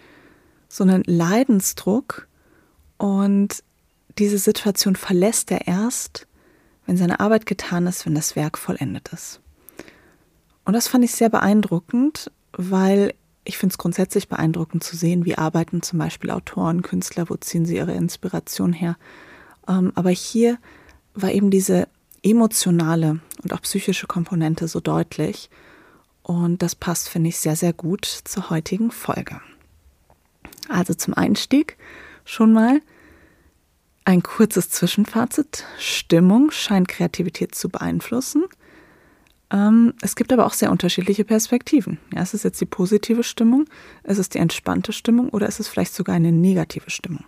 so 0.68 0.84
einen 0.84 1.02
Leidensdruck. 1.06 2.28
Und 2.98 3.62
diese 4.18 4.38
Situation 4.38 4.96
verlässt 4.96 5.50
er 5.50 5.66
erst, 5.66 6.26
wenn 6.86 6.96
seine 6.96 7.20
Arbeit 7.20 7.46
getan 7.46 7.86
ist, 7.86 8.06
wenn 8.06 8.14
das 8.14 8.36
Werk 8.36 8.58
vollendet 8.58 9.08
ist. 9.12 9.40
Und 10.64 10.72
das 10.74 10.88
fand 10.88 11.04
ich 11.04 11.12
sehr 11.12 11.28
beeindruckend, 11.28 12.30
weil 12.52 13.14
ich 13.44 13.58
finde 13.58 13.74
es 13.74 13.78
grundsätzlich 13.78 14.28
beeindruckend 14.28 14.82
zu 14.82 14.96
sehen, 14.96 15.24
wie 15.24 15.36
arbeiten 15.36 15.82
zum 15.82 15.98
Beispiel 15.98 16.30
Autoren, 16.30 16.82
Künstler, 16.82 17.28
wo 17.28 17.36
ziehen 17.36 17.66
sie 17.66 17.76
ihre 17.76 17.92
Inspiration 17.92 18.72
her. 18.72 18.96
Ähm, 19.68 19.92
aber 19.94 20.10
hier 20.10 20.58
war 21.14 21.30
eben 21.30 21.50
diese 21.50 21.88
emotionale 22.22 23.20
und 23.42 23.52
auch 23.52 23.60
psychische 23.62 24.06
Komponente 24.06 24.66
so 24.66 24.80
deutlich. 24.80 25.50
Und 26.22 26.62
das 26.62 26.74
passt, 26.74 27.10
finde 27.10 27.28
ich, 27.28 27.38
sehr, 27.38 27.56
sehr 27.56 27.74
gut 27.74 28.06
zur 28.06 28.48
heutigen 28.48 28.90
Folge. 28.90 29.40
Also 30.68 30.94
zum 30.94 31.14
Einstieg 31.14 31.76
schon 32.24 32.52
mal 32.52 32.80
ein 34.04 34.22
kurzes 34.22 34.68
Zwischenfazit. 34.70 35.64
Stimmung 35.78 36.50
scheint 36.50 36.88
Kreativität 36.88 37.54
zu 37.54 37.68
beeinflussen. 37.68 38.44
Ähm, 39.50 39.94
es 40.02 40.16
gibt 40.16 40.32
aber 40.32 40.46
auch 40.46 40.52
sehr 40.52 40.70
unterschiedliche 40.70 41.24
Perspektiven. 41.24 41.98
Ja, 42.12 42.22
ist 42.22 42.34
es 42.34 42.42
jetzt 42.42 42.60
die 42.60 42.66
positive 42.66 43.22
Stimmung? 43.22 43.66
Ist 44.02 44.18
es 44.18 44.28
die 44.28 44.38
entspannte 44.38 44.92
Stimmung 44.92 45.30
oder 45.30 45.46
ist 45.46 45.60
es 45.60 45.68
vielleicht 45.68 45.94
sogar 45.94 46.16
eine 46.16 46.32
negative 46.32 46.90
Stimmung? 46.90 47.24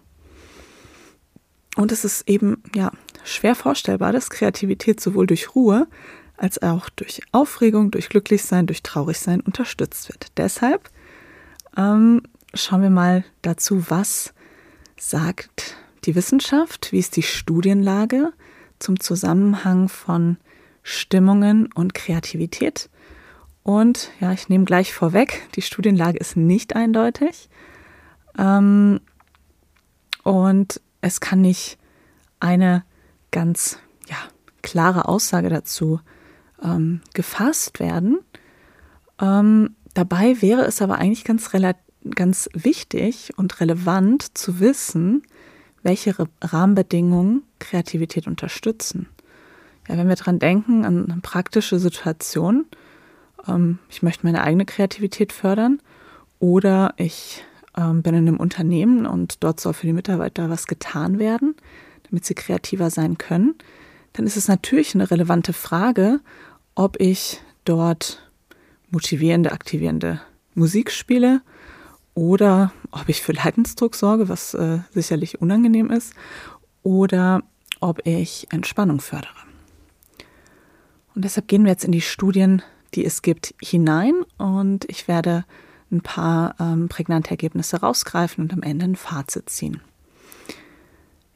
Und 1.76 1.93
es 1.93 2.05
ist 2.05 2.28
eben 2.28 2.62
ja 2.75 2.90
schwer 3.25 3.55
vorstellbar, 3.55 4.12
dass 4.12 4.31
Kreativität 4.31 5.00
sowohl 5.00 5.26
durch 5.26 5.55
Ruhe 5.55 5.87
als 6.37 6.61
auch 6.62 6.88
durch 6.90 7.23
Aufregung, 7.33 7.90
durch 7.90 8.09
Glücklichsein, 8.09 8.66
durch 8.66 8.83
Traurigsein 8.83 9.40
unterstützt 9.40 10.09
wird. 10.09 10.28
Deshalb 10.37 10.90
ähm, 11.76 12.23
schauen 12.56 12.82
wir 12.82 12.90
mal 12.90 13.25
dazu, 13.42 13.90
was 13.90 14.34
sagt 14.98 15.76
die 16.04 16.14
Wissenschaft, 16.14 16.92
wie 16.92 16.98
ist 16.98 17.16
die 17.16 17.22
Studienlage 17.22 18.32
zum 18.78 19.00
Zusammenhang 19.00 19.88
von 19.88 20.38
Stimmungen 20.82 21.70
und 21.72 21.94
Kreativität. 21.94 22.88
Und 23.62 24.10
ja, 24.20 24.32
ich 24.32 24.48
nehme 24.48 24.64
gleich 24.64 24.92
vorweg, 24.92 25.48
die 25.56 25.62
Studienlage 25.62 26.18
ist 26.18 26.36
nicht 26.36 26.76
eindeutig. 26.76 27.48
Ähm, 28.38 29.00
und 30.22 30.80
es 31.00 31.20
kann 31.20 31.40
nicht 31.40 31.78
eine 32.38 32.84
ganz 33.32 33.78
ja, 34.08 34.16
klare 34.62 35.08
Aussage 35.08 35.48
dazu 35.48 36.00
ähm, 36.62 37.00
gefasst 37.14 37.80
werden. 37.80 38.20
Ähm, 39.20 39.75
dabei 39.94 40.40
wäre 40.40 40.64
es 40.64 40.80
aber 40.80 40.98
eigentlich 40.98 41.25
ganz, 41.25 41.50
ganz 42.10 42.48
wichtig 42.52 43.32
und 43.36 43.60
relevant 43.60 44.36
zu 44.36 44.60
wissen, 44.60 45.22
welche 45.82 46.14
Rahmenbedingungen 46.40 47.42
Kreativität 47.58 48.26
unterstützen. 48.26 49.08
Ja, 49.88 49.96
wenn 49.96 50.08
wir 50.08 50.16
daran 50.16 50.38
denken, 50.38 50.84
an 50.84 51.10
eine 51.10 51.20
praktische 51.20 51.78
Situation, 51.78 52.66
ähm, 53.46 53.78
ich 53.88 54.02
möchte 54.02 54.26
meine 54.26 54.42
eigene 54.42 54.64
Kreativität 54.64 55.32
fördern 55.32 55.80
oder 56.38 56.94
ich 56.96 57.44
ähm, 57.76 58.02
bin 58.02 58.14
in 58.14 58.28
einem 58.28 58.38
Unternehmen 58.38 59.06
und 59.06 59.44
dort 59.44 59.60
soll 59.60 59.75
für 59.75 59.86
die 59.86 59.92
Mitarbeiter 59.92 60.50
was 60.50 60.66
getan 60.66 61.18
werden, 61.18 61.54
damit 62.10 62.25
sie 62.25 62.34
kreativer 62.34 62.90
sein 62.90 63.16
können, 63.18 63.54
dann 64.12 64.26
ist 64.26 64.36
es 64.36 64.48
natürlich 64.48 64.94
eine 64.94 65.10
relevante 65.10 65.52
Frage, 65.52 66.20
ob 66.75 67.00
ich 67.00 67.40
dort 67.64 68.22
motivierende, 68.90 69.52
aktivierende 69.52 70.20
Musik 70.54 70.90
spiele 70.90 71.42
oder 72.16 72.73
ob 72.92 73.08
ich 73.08 73.20
für 73.20 73.32
Leidensdruck 73.32 73.94
sorge, 73.94 74.28
was 74.28 74.54
äh, 74.54 74.78
sicherlich 74.90 75.40
unangenehm 75.40 75.90
ist, 75.90 76.14
oder 76.82 77.42
ob 77.78 78.04
ich 78.06 78.46
Entspannung 78.50 79.00
fördere. 79.00 79.35
Und 81.14 81.25
deshalb 81.25 81.46
gehen 81.46 81.64
wir 81.64 81.70
jetzt 81.70 81.85
in 81.85 81.92
die 81.92 82.00
Studien, 82.00 82.62
die 82.94 83.04
es 83.04 83.20
gibt, 83.20 83.54
hinein 83.62 84.14
und 84.38 84.87
ich 84.88 85.08
werde 85.08 85.44
ein 85.92 86.00
paar 86.00 86.56
ähm, 86.58 86.88
prägnante 86.88 87.30
Ergebnisse 87.30 87.80
rausgreifen 87.80 88.42
und 88.42 88.52
am 88.52 88.62
Ende 88.62 88.87
ein 88.87 88.96
Fazit 88.96 89.50
ziehen. 89.50 89.82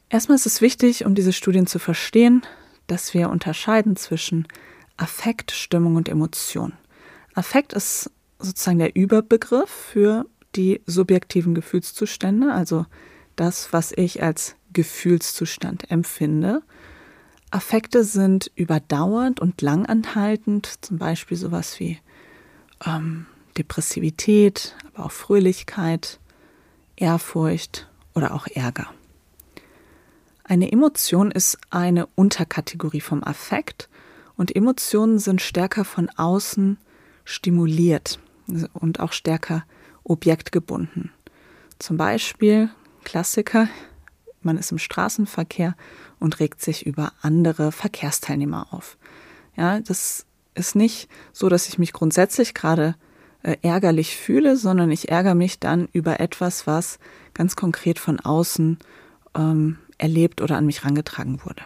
Erstmal 0.09 0.37
ist 0.37 0.47
es 0.47 0.63
wichtig, 0.63 1.05
um 1.05 1.15
diese 1.15 1.35
Studien 1.35 1.67
zu 1.67 1.79
verstehen, 1.79 2.43
dass 2.87 3.13
wir 3.13 3.29
unterscheiden 3.29 3.97
zwischen 3.97 4.49
Affekt, 4.97 5.51
Stimmung 5.51 5.97
und 5.97 6.09
Emotion. 6.09 6.73
Affekt 7.35 7.75
ist 7.75 8.11
sozusagen 8.39 8.79
der 8.79 8.97
Überbegriff 8.97 9.69
für 9.69 10.25
die 10.57 10.83
subjektiven 10.87 11.55
Gefühlszustände, 11.55 12.53
also 12.53 12.87
das, 13.37 13.73
was 13.73 13.93
ich 13.93 14.23
als 14.23 14.57
Gefühlszustand 14.73 15.91
empfinde. 15.91 16.63
Affekte 17.51 18.05
sind 18.05 18.51
überdauernd 18.55 19.41
und 19.41 19.61
langanhaltend, 19.61 20.85
zum 20.85 20.99
Beispiel 20.99 21.37
sowas 21.37 21.81
wie 21.81 21.99
ähm, 22.87 23.27
Depressivität, 23.59 24.77
aber 24.95 25.07
auch 25.07 25.13
Fröhlichkeit, 25.13 26.21
Ehrfurcht 26.97 27.89
oder 28.15 28.35
auch 28.35 28.47
Ärger. 28.47 28.93
Eine 30.45 30.71
Emotion 30.71 31.31
ist 31.31 31.59
eine 31.71 32.07
Unterkategorie 32.15 33.01
vom 33.01 33.23
Affekt 33.25 33.89
und 34.37 34.55
Emotionen 34.55 35.19
sind 35.19 35.41
stärker 35.41 35.85
von 35.85 36.09
außen 36.11 36.79
stimuliert 37.25 38.19
und 38.73 39.01
auch 39.01 39.13
stärker 39.13 39.65
objektgebunden. 40.11 41.11
Zum 41.79 41.97
Beispiel 41.97 42.69
Klassiker, 43.05 43.69
man 44.43 44.59
ist 44.59 44.73
im 44.73 44.79
Straßenverkehr 44.79 45.77
und 46.19 46.41
regt 46.41 46.61
sich 46.61 46.87
über 46.87 47.13
andere 47.23 47.73
Verkehrsteilnehmer 47.73 48.69
auf. 48.73 48.99
Ja, 49.57 49.81
das 49.81 50.27
ist 50.55 50.75
nicht 50.75 51.09
so, 51.33 51.49
dass 51.49 51.69
ich 51.69 51.79
mich 51.79 51.93
grundsätzlich 51.93 52.55
gerade 52.55 52.97
äh, 53.43 53.57
ärgerlich 53.63 54.17
fühle, 54.17 54.57
sondern 54.57 54.91
ich 54.91 55.11
ärgere 55.11 55.35
mich 55.35 55.59
dann 55.61 55.89
über 55.93 56.21
etwas, 56.21 56.67
was 56.67 56.99
ganz 57.33 57.57
konkret 57.57 57.99
von 57.99 58.21
außen 58.21 58.79
ähm, 59.35 59.79
erlebt 59.97 60.41
oder 60.43 60.57
an 60.57 60.67
mich 60.67 60.83
herangetragen 60.83 61.41
wurde. 61.45 61.63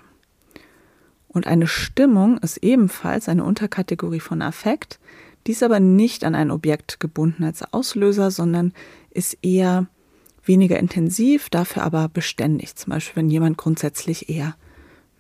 Und 1.29 1.49
eine 1.49 1.67
Stimmung 1.67 2.39
ist 2.39 2.59
ebenfalls 2.59 3.29
eine 3.29 3.43
Unterkategorie 3.43 4.21
von 4.21 4.41
Affekt, 4.43 5.01
die 5.47 5.53
ist 5.53 5.63
aber 5.63 5.81
nicht 5.81 6.25
an 6.25 6.35
ein 6.35 6.51
Objekt 6.51 7.01
gebunden 7.01 7.45
als 7.45 7.63
Auslöser, 7.73 8.31
sondern 8.31 8.73
ist 9.11 9.39
eher 9.43 9.87
weniger 10.45 10.79
intensiv, 10.79 11.49
dafür 11.51 11.83
aber 11.83 12.09
beständig. 12.09 12.77
Zum 12.77 12.93
Beispiel, 12.93 13.17
wenn 13.17 13.31
jemand 13.31 13.57
grundsätzlich 13.57 14.29
eher 14.29 14.57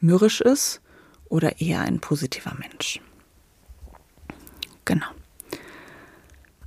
mürrisch 0.00 0.40
ist 0.40 0.80
oder 1.28 1.60
eher 1.60 1.80
ein 1.80 2.00
positiver 2.00 2.54
Mensch. 2.58 3.00
Genau. 4.84 5.06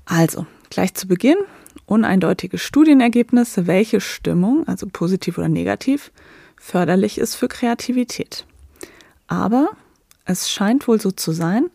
Also, 0.06 0.48
gleich 0.70 0.94
zu 0.94 1.08
Beginn 1.08 1.38
uneindeutige 1.86 2.58
Studienergebnisse, 2.58 3.66
welche 3.66 4.02
Stimmung, 4.02 4.68
also 4.68 4.88
positiv 4.92 5.38
oder 5.38 5.50
negativ, 5.50 6.12
förderlich 6.58 7.18
ist 7.18 7.36
für 7.36 7.48
Kreativität. 7.48 8.46
Aber 9.28 9.70
es 10.26 10.50
scheint 10.50 10.88
wohl 10.88 11.00
so 11.00 11.12
zu 11.12 11.32
sein, 11.32 11.70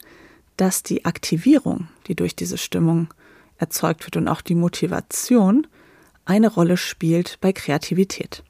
dass 0.57 0.83
die 0.83 1.05
Aktivierung, 1.05 1.89
die 2.07 2.15
durch 2.15 2.37
diese 2.37 2.59
Stimmung 2.59 3.13
erzeugt 3.59 4.05
wird 4.05 4.17
und 4.17 4.29
auch 4.29 4.41
die 4.41 4.55
Motivation 4.55 5.67
eine 6.25 6.49
Rolle 6.49 6.77
spielt 6.77 7.39
bei 7.41 7.53
Kreativität. 7.53 8.43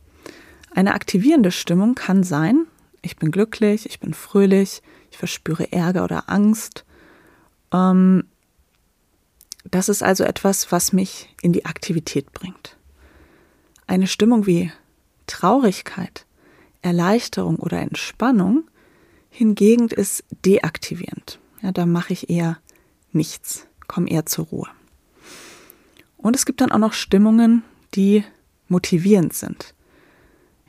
Eine 0.75 0.95
aktivierende 0.95 1.51
Stimmung 1.51 1.95
kann 1.95 2.23
sein, 2.23 2.67
ich 3.03 3.17
bin 3.17 3.31
glücklich, 3.31 3.87
ich 3.87 4.01
bin 4.01 4.15
fröhlich, 4.15 4.83
ich 5.11 5.19
verspüre 5.19 5.73
Ärger 5.73 6.05
oder 6.05 6.31
Angst. 6.31 6.85
Ähm, 7.73 8.25
das 9.71 9.89
ist 9.89 10.03
also 10.03 10.25
etwas, 10.25 10.73
was 10.73 10.93
mich 10.93 11.35
in 11.43 11.53
die 11.53 11.67
Aktivität 11.67 12.33
bringt. 12.33 12.77
Eine 13.87 14.07
Stimmung 14.07 14.47
wie 14.47 14.73
Traurigkeit, 15.27 16.27
Erleichterung 16.81 17.57
oder 17.57 17.81
Entspannung 17.81 18.65
hingegen 19.31 19.89
ist 19.89 20.25
deaktivierend. 20.45 21.39
Ja, 21.63 21.73
da 21.73 21.87
mache 21.87 22.13
ich 22.13 22.29
eher 22.29 22.59
nichts, 23.13 23.67
komme 23.87 24.11
eher 24.11 24.27
zur 24.27 24.47
Ruhe. 24.47 24.69
Und 26.17 26.37
es 26.37 26.45
gibt 26.45 26.61
dann 26.61 26.73
auch 26.73 26.79
noch 26.79 26.93
Stimmungen, 26.93 27.63
die 27.95 28.25
motivierend 28.69 29.33
sind. 29.33 29.75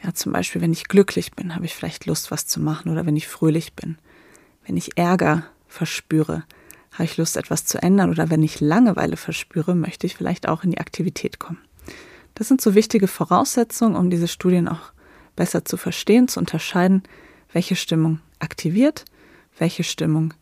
Ja, 0.04 0.14
zum 0.14 0.34
Beispiel, 0.34 0.62
wenn 0.62 0.74
ich 0.74 0.88
glücklich 0.88 1.32
bin, 1.32 1.56
habe 1.56 1.66
ich 1.66 1.74
vielleicht 1.74 2.06
Lust, 2.06 2.30
was 2.30 2.46
zu 2.46 2.60
machen 2.60 2.92
oder 2.92 3.06
wenn 3.06 3.16
ich 3.16 3.28
fröhlich 3.28 3.74
bin. 3.74 3.98
Wenn 4.66 4.78
ich 4.78 4.98
Ärger 4.98 5.46
verspüre, 5.68 6.44
habe 6.92 7.06
ich 7.06 7.18
Lust, 7.18 7.38
etwas 7.38 7.66
zu 7.66 7.82
ändern 7.82 8.10
oder 8.10 8.30
wenn 8.30 8.44
ich 8.44 8.60
Langeweile 8.60 9.18
verspüre, 9.18 9.76
möchte 9.76 10.06
ich 10.06 10.16
vielleicht 10.16 10.48
auch 10.48 10.64
in 10.64 10.72
die 10.72 10.80
Aktivität 10.80 11.40
kommen. 11.40 11.60
Das 12.36 12.48
sind 12.48 12.62
so 12.62 12.76
wichtige 12.76 13.08
Voraussetzungen, 13.08 13.96
um 13.96 14.10
diese 14.10 14.28
Studien 14.28 14.68
auch 14.68 14.92
besser 15.36 15.66
zu 15.66 15.78
verstehen, 15.78 16.28
zu 16.28 16.40
unterscheiden, 16.40 17.04
welche 17.52 17.76
Stimmung 17.76 18.20
aktiviert, 18.40 19.06
welche 19.58 19.84
Stimmung 19.84 20.34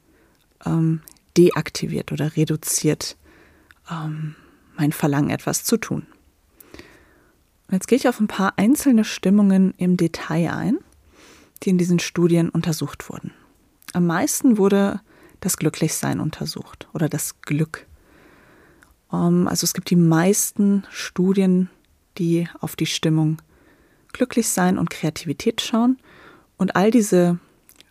ähm, 0.65 1.01
deaktiviert 1.38 2.12
oder 2.12 2.36
reduziert 2.36 3.18
ähm, 3.89 4.36
mein 4.77 4.91
Verlangen, 4.91 5.30
etwas 5.30 5.63
zu 5.63 5.77
tun. 5.77 6.06
Und 7.68 7.74
jetzt 7.74 7.88
gehe 7.88 7.98
ich 7.98 8.08
auf 8.08 8.20
ein 8.20 8.27
paar 8.27 8.53
einzelne 8.58 9.03
Stimmungen 9.03 9.74
im 9.77 9.96
Detail 9.98 10.51
ein, 10.51 10.77
die 11.63 11.70
in 11.70 11.77
diesen 11.77 12.00
Studien 12.00 12.50
untersucht 12.50 13.10
wurden. 13.10 13.32
Am 13.94 14.06
meisten 14.06 14.58
wurde 14.58 15.01
das 15.39 15.58
Glücklichsein 15.58 16.20
untersucht 16.20 16.88
oder 16.94 17.10
das 17.10 17.41
Glück. 17.41 17.88
Um, 19.10 19.41
ähm, 19.41 19.48
also 19.48 19.65
es 19.65 19.74
gibt 19.74 19.89
die 19.89 19.96
meisten 19.96 20.86
Studien, 20.89 21.70
die 22.18 22.48
auf 22.60 22.75
die 22.75 22.86
Stimmung 22.86 23.38
Glücklichsein 24.13 24.77
und 24.77 24.89
Kreativität 24.89 25.62
schauen. 25.62 25.98
Und 26.58 26.75
all 26.75 26.91
diese 26.91 27.39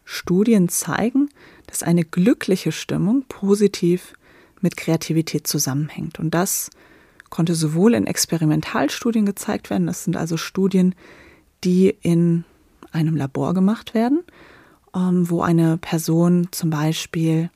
Studien 0.04 0.68
zeigen, 0.68 1.30
dass 1.66 1.82
eine 1.82 2.04
glückliche 2.04 2.72
Stimmung 2.72 3.24
positiv 3.28 4.14
mit 4.60 4.76
Kreativität 4.76 5.46
zusammenhängt. 5.46 6.18
Und 6.18 6.34
das 6.34 6.70
konnte 7.30 7.54
sowohl 7.54 7.94
in 7.94 8.06
Experimentalstudien 8.06 9.24
gezeigt 9.24 9.70
werden, 9.70 9.86
das 9.86 10.04
sind 10.04 10.16
also 10.16 10.36
Studien, 10.36 10.94
die 11.64 11.96
in 12.02 12.44
einem 12.92 13.16
Labor 13.16 13.54
gemacht 13.54 13.94
werden, 13.94 14.22
ähm, 14.94 15.30
wo 15.30 15.42
eine 15.42 15.78
Person 15.78 16.48
zum 16.50 16.70
Beispiel 16.70 17.50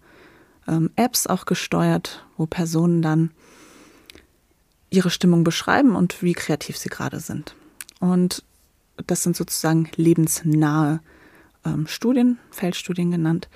ähm, 0.68 0.92
Apps 0.96 1.28
auch 1.28 1.46
gesteuert, 1.46 2.26
wo 2.38 2.46
Personen 2.46 3.02
dann 3.02 3.32
ihre 4.90 5.10
Stimmung 5.10 5.44
beschreiben 5.44 5.96
und 5.96 6.22
wie 6.22 6.34
kreativ 6.34 6.78
sie 6.78 6.90
gerade 6.90 7.20
sind. 7.20 7.56
Und 8.00 8.44
das 9.08 9.24
sind 9.24 9.36
sozusagen 9.36 9.90
lebensnahe 9.96 11.00
ähm, 11.66 11.88
Studien, 11.88 12.38
Feldstudien 12.52 13.12
genannt. 13.12 13.50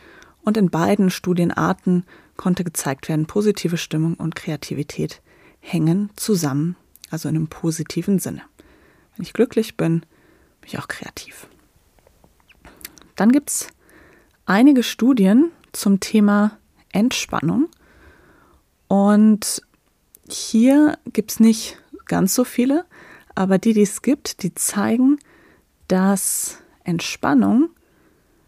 Und 0.44 0.58
in 0.58 0.70
beiden 0.70 1.10
Studienarten 1.10 2.06
konnte 2.38 2.64
gezeigt 2.64 3.10
werden, 3.10 3.26
positive 3.26 3.78
Stimmung 3.78 4.16
und 4.16 4.36
Kreativität 4.36 5.22
hängen 5.60 6.10
zusammen, 6.16 6.76
also 7.10 7.30
in 7.30 7.36
einem 7.36 7.48
positiven 7.48 8.20
Sinne. 8.20 8.42
Wenn 9.16 9.24
ich 9.24 9.34
glücklich 9.34 9.78
bin, 9.78 10.02
bin 10.62 10.68
ich 10.68 10.80
auch 10.80 10.88
kreativ. 10.88 11.48
Dann 13.16 13.32
gibt 13.32 13.50
es 13.50 13.68
einige 14.46 14.84
Studien 14.84 15.52
zum 15.72 16.00
Thema 16.00 16.58
Entspannung. 16.92 17.70
Und 18.88 19.62
hier 20.30 20.98
gibt 21.12 21.32
es 21.32 21.40
nicht 21.40 21.78
ganz 22.06 22.36
so 22.36 22.44
viele, 22.44 22.86
aber 23.34 23.58
die, 23.58 23.74
die 23.74 23.82
es 23.82 24.02
gibt, 24.02 24.44
die 24.44 24.54
zeigen, 24.54 25.20
dass 25.88 26.60
Entspannung, 26.84 27.70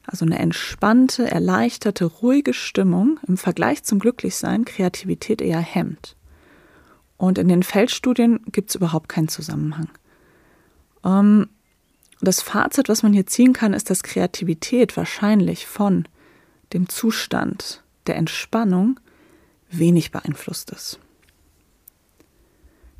also 0.08 0.26
eine 0.26 0.40
entspannte, 0.40 1.30
erleichterte, 1.30 2.06
ruhige 2.06 2.54
Stimmung 2.54 3.20
im 3.28 3.38
Vergleich 3.38 3.84
zum 3.84 4.00
Glücklichsein 4.00 4.66
Kreativität 4.66 5.42
eher 5.42 5.60
hemmt. 5.60 6.16
Und 7.18 7.38
in 7.38 7.50
den 7.50 7.62
Feldstudien 7.62 8.40
gibt 8.52 8.70
es 8.70 8.76
überhaupt 8.76 9.10
keinen 9.10 9.28
Zusammenhang. 9.28 9.90
Ähm, 11.04 11.50
das 12.22 12.42
Fazit, 12.42 12.90
was 12.90 13.04
man 13.04 13.14
hier 13.14 13.28
ziehen 13.28 13.54
kann, 13.54 13.74
ist, 13.74 13.90
dass 13.90 14.02
Kreativität 14.02 14.96
wahrscheinlich 14.96 15.68
von 15.68 16.08
dem 16.74 16.88
Zustand 16.90 17.84
der 18.08 18.16
Entspannung 18.16 19.00
wenig 19.70 20.12
beeinflusst 20.12 20.72
ist. 20.72 21.00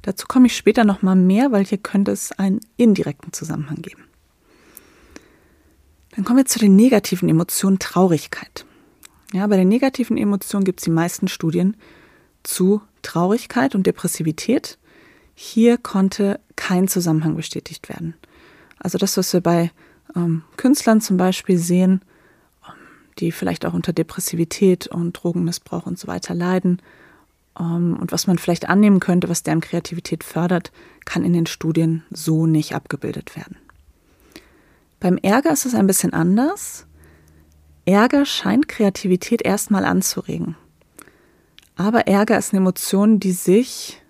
Dazu 0.02 0.28
komme 0.28 0.48
ich 0.48 0.56
später 0.56 0.84
noch 0.84 1.02
mal 1.02 1.16
mehr, 1.16 1.52
weil 1.52 1.66
hier 1.66 1.78
könnte 1.78 2.12
es 2.12 2.32
einen 2.34 2.60
indirekten 2.76 3.34
Zusammenhang 3.34 3.82
geben. 3.82 4.07
Dann 6.18 6.26
kommen 6.26 6.40
wir 6.40 6.46
zu 6.46 6.58
den 6.58 6.76
negativen 6.76 7.30
Emotionen 7.30 7.78
Traurigkeit. 7.78 8.66
Ja, 9.34 9.46
bei 9.46 9.56
den 9.56 9.68
negativen 9.68 10.18
Emotionen 10.18 10.66
gibt 10.66 10.80
es 10.80 10.86
die 10.86 10.90
meisten 10.90 11.28
Studien 11.28 11.78
zu 12.42 12.82
Traurigkeit 13.04 13.76
und 13.76 13.86
Depressivität. 13.86 14.80
Hier 15.36 15.78
konnte 15.78 16.40
kein 16.56 16.88
Zusammenhang 16.88 17.36
bestätigt 17.36 17.88
werden. 17.88 18.16
Also 18.80 18.98
das, 18.98 19.16
was 19.16 19.32
wir 19.32 19.42
bei 19.42 19.72
ähm, 20.16 20.42
Künstlern 20.58 21.02
zum 21.02 21.18
Beispiel 21.18 21.60
sehen, 21.60 22.02
ähm, 22.66 22.74
die 23.20 23.32
vielleicht 23.32 23.64
auch 23.68 23.76
unter 23.76 23.94
Depressivität 23.94 24.88
und 24.88 25.14
Drogenmissbrauch 25.14 25.86
und 25.86 26.00
so 26.00 26.08
weiter 26.08 26.34
leiden 26.34 26.82
ähm, 27.60 27.96
und 27.96 28.12
was 28.12 28.26
man 28.26 28.40
vielleicht 28.40 28.70
annehmen 28.70 29.00
könnte, 29.00 29.30
was 29.30 29.44
deren 29.44 29.62
Kreativität 29.62 30.24
fördert, 30.24 30.72
kann 31.06 31.24
in 31.24 31.34
den 31.34 31.46
Studien 31.46 32.02
so 32.10 32.48
nicht 32.48 32.74
abgebildet 32.74 33.36
werden. 33.36 33.58
Beim 35.00 35.18
Ärger 35.18 35.52
ist 35.52 35.66
es 35.66 35.76
ein 35.76 35.88
bisschen 35.88 36.14
anders. 36.14 36.86
Ärger 37.86 38.26
scheint 38.26 38.68
Kreativität 38.68 39.42
erstmal 39.42 39.86
anzuregen. 39.86 40.56
Aber 41.76 42.08
Ärger 42.08 42.38
ist 42.38 42.54
eine 42.54 42.62
Emotion, 42.62 43.20
die 43.20 43.32
sich 43.32 44.02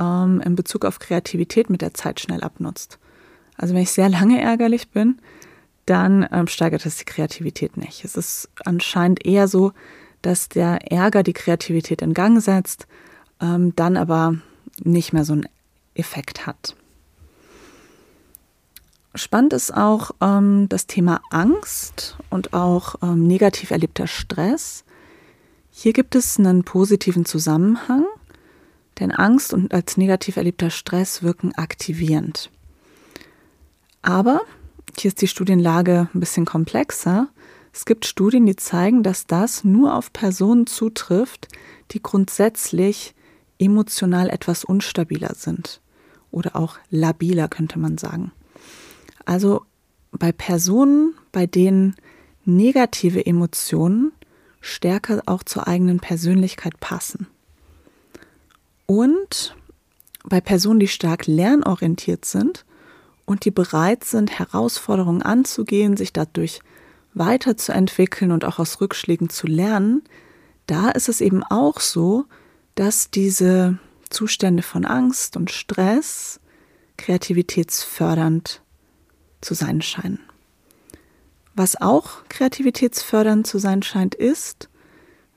ähm, 0.00 0.40
in 0.44 0.54
Bezug 0.54 0.84
auf 0.84 1.00
Kreativität 1.00 1.68
mit 1.68 1.82
der 1.82 1.94
Zeit 1.94 2.20
schnell 2.20 2.42
abnutzt. 2.42 2.98
Also 3.56 3.74
wenn 3.74 3.82
ich 3.82 3.90
sehr 3.90 4.08
lange 4.08 4.40
ärgerlich 4.40 4.90
bin, 4.90 5.18
dann 5.86 6.26
ähm, 6.30 6.46
steigert 6.46 6.86
es 6.86 6.96
die 6.96 7.04
Kreativität 7.04 7.76
nicht. 7.76 8.04
Es 8.04 8.16
ist 8.16 8.48
anscheinend 8.64 9.24
eher 9.24 9.48
so, 9.48 9.72
dass 10.22 10.48
der 10.48 10.90
Ärger 10.90 11.22
die 11.22 11.32
Kreativität 11.32 12.02
in 12.02 12.14
Gang 12.14 12.40
setzt, 12.40 12.86
ähm, 13.40 13.74
dann 13.76 13.96
aber 13.96 14.36
nicht 14.82 15.12
mehr 15.12 15.24
so 15.24 15.32
einen 15.32 15.48
Effekt 15.94 16.46
hat. 16.46 16.76
Spannend 19.16 19.52
ist 19.52 19.74
auch 19.74 20.12
ähm, 20.20 20.68
das 20.68 20.86
Thema 20.86 21.20
Angst 21.30 22.16
und 22.30 22.52
auch 22.52 22.96
ähm, 23.02 23.26
negativ 23.26 23.70
erlebter 23.70 24.06
Stress. 24.06 24.84
Hier 25.70 25.92
gibt 25.92 26.14
es 26.14 26.38
einen 26.38 26.64
positiven 26.64 27.24
Zusammenhang 27.24 28.06
denn 29.00 29.12
Angst 29.12 29.52
und 29.52 29.72
als 29.74 29.96
negativ 29.96 30.36
erlebter 30.36 30.70
Stress 30.70 31.22
wirken 31.22 31.52
aktivierend. 31.54 32.50
Aber 34.02 34.40
hier 34.98 35.08
ist 35.08 35.20
die 35.20 35.28
Studienlage 35.28 36.08
ein 36.14 36.20
bisschen 36.20 36.46
komplexer. 36.46 37.28
Es 37.72 37.84
gibt 37.84 38.06
Studien, 38.06 38.46
die 38.46 38.56
zeigen, 38.56 39.02
dass 39.02 39.26
das 39.26 39.64
nur 39.64 39.94
auf 39.94 40.12
Personen 40.12 40.66
zutrifft, 40.66 41.48
die 41.90 42.02
grundsätzlich 42.02 43.14
emotional 43.58 44.30
etwas 44.30 44.64
unstabiler 44.64 45.34
sind 45.34 45.80
oder 46.30 46.56
auch 46.56 46.78
labiler, 46.90 47.48
könnte 47.48 47.78
man 47.78 47.98
sagen. 47.98 48.32
Also 49.26 49.66
bei 50.12 50.32
Personen, 50.32 51.14
bei 51.32 51.46
denen 51.46 51.94
negative 52.46 53.26
Emotionen 53.26 54.12
stärker 54.60 55.22
auch 55.26 55.42
zur 55.42 55.68
eigenen 55.68 56.00
Persönlichkeit 56.00 56.80
passen. 56.80 57.26
Und 58.86 59.54
bei 60.24 60.40
Personen, 60.40 60.80
die 60.80 60.88
stark 60.88 61.26
lernorientiert 61.26 62.24
sind 62.24 62.64
und 63.26 63.44
die 63.44 63.50
bereit 63.50 64.04
sind, 64.04 64.38
Herausforderungen 64.38 65.22
anzugehen, 65.22 65.96
sich 65.96 66.12
dadurch 66.12 66.60
weiterzuentwickeln 67.14 68.32
und 68.32 68.44
auch 68.44 68.58
aus 68.58 68.80
Rückschlägen 68.80 69.28
zu 69.28 69.46
lernen, 69.46 70.02
da 70.66 70.90
ist 70.90 71.08
es 71.08 71.20
eben 71.20 71.42
auch 71.42 71.80
so, 71.80 72.26
dass 72.74 73.10
diese 73.10 73.78
Zustände 74.10 74.62
von 74.62 74.84
Angst 74.84 75.36
und 75.36 75.50
Stress 75.50 76.40
kreativitätsfördernd 76.96 78.62
zu 79.46 79.54
sein 79.54 79.80
scheinen. 79.80 80.18
Was 81.54 81.80
auch 81.80 82.24
kreativitätsfördernd 82.28 83.46
zu 83.46 83.58
sein 83.58 83.82
scheint, 83.82 84.14
ist, 84.14 84.68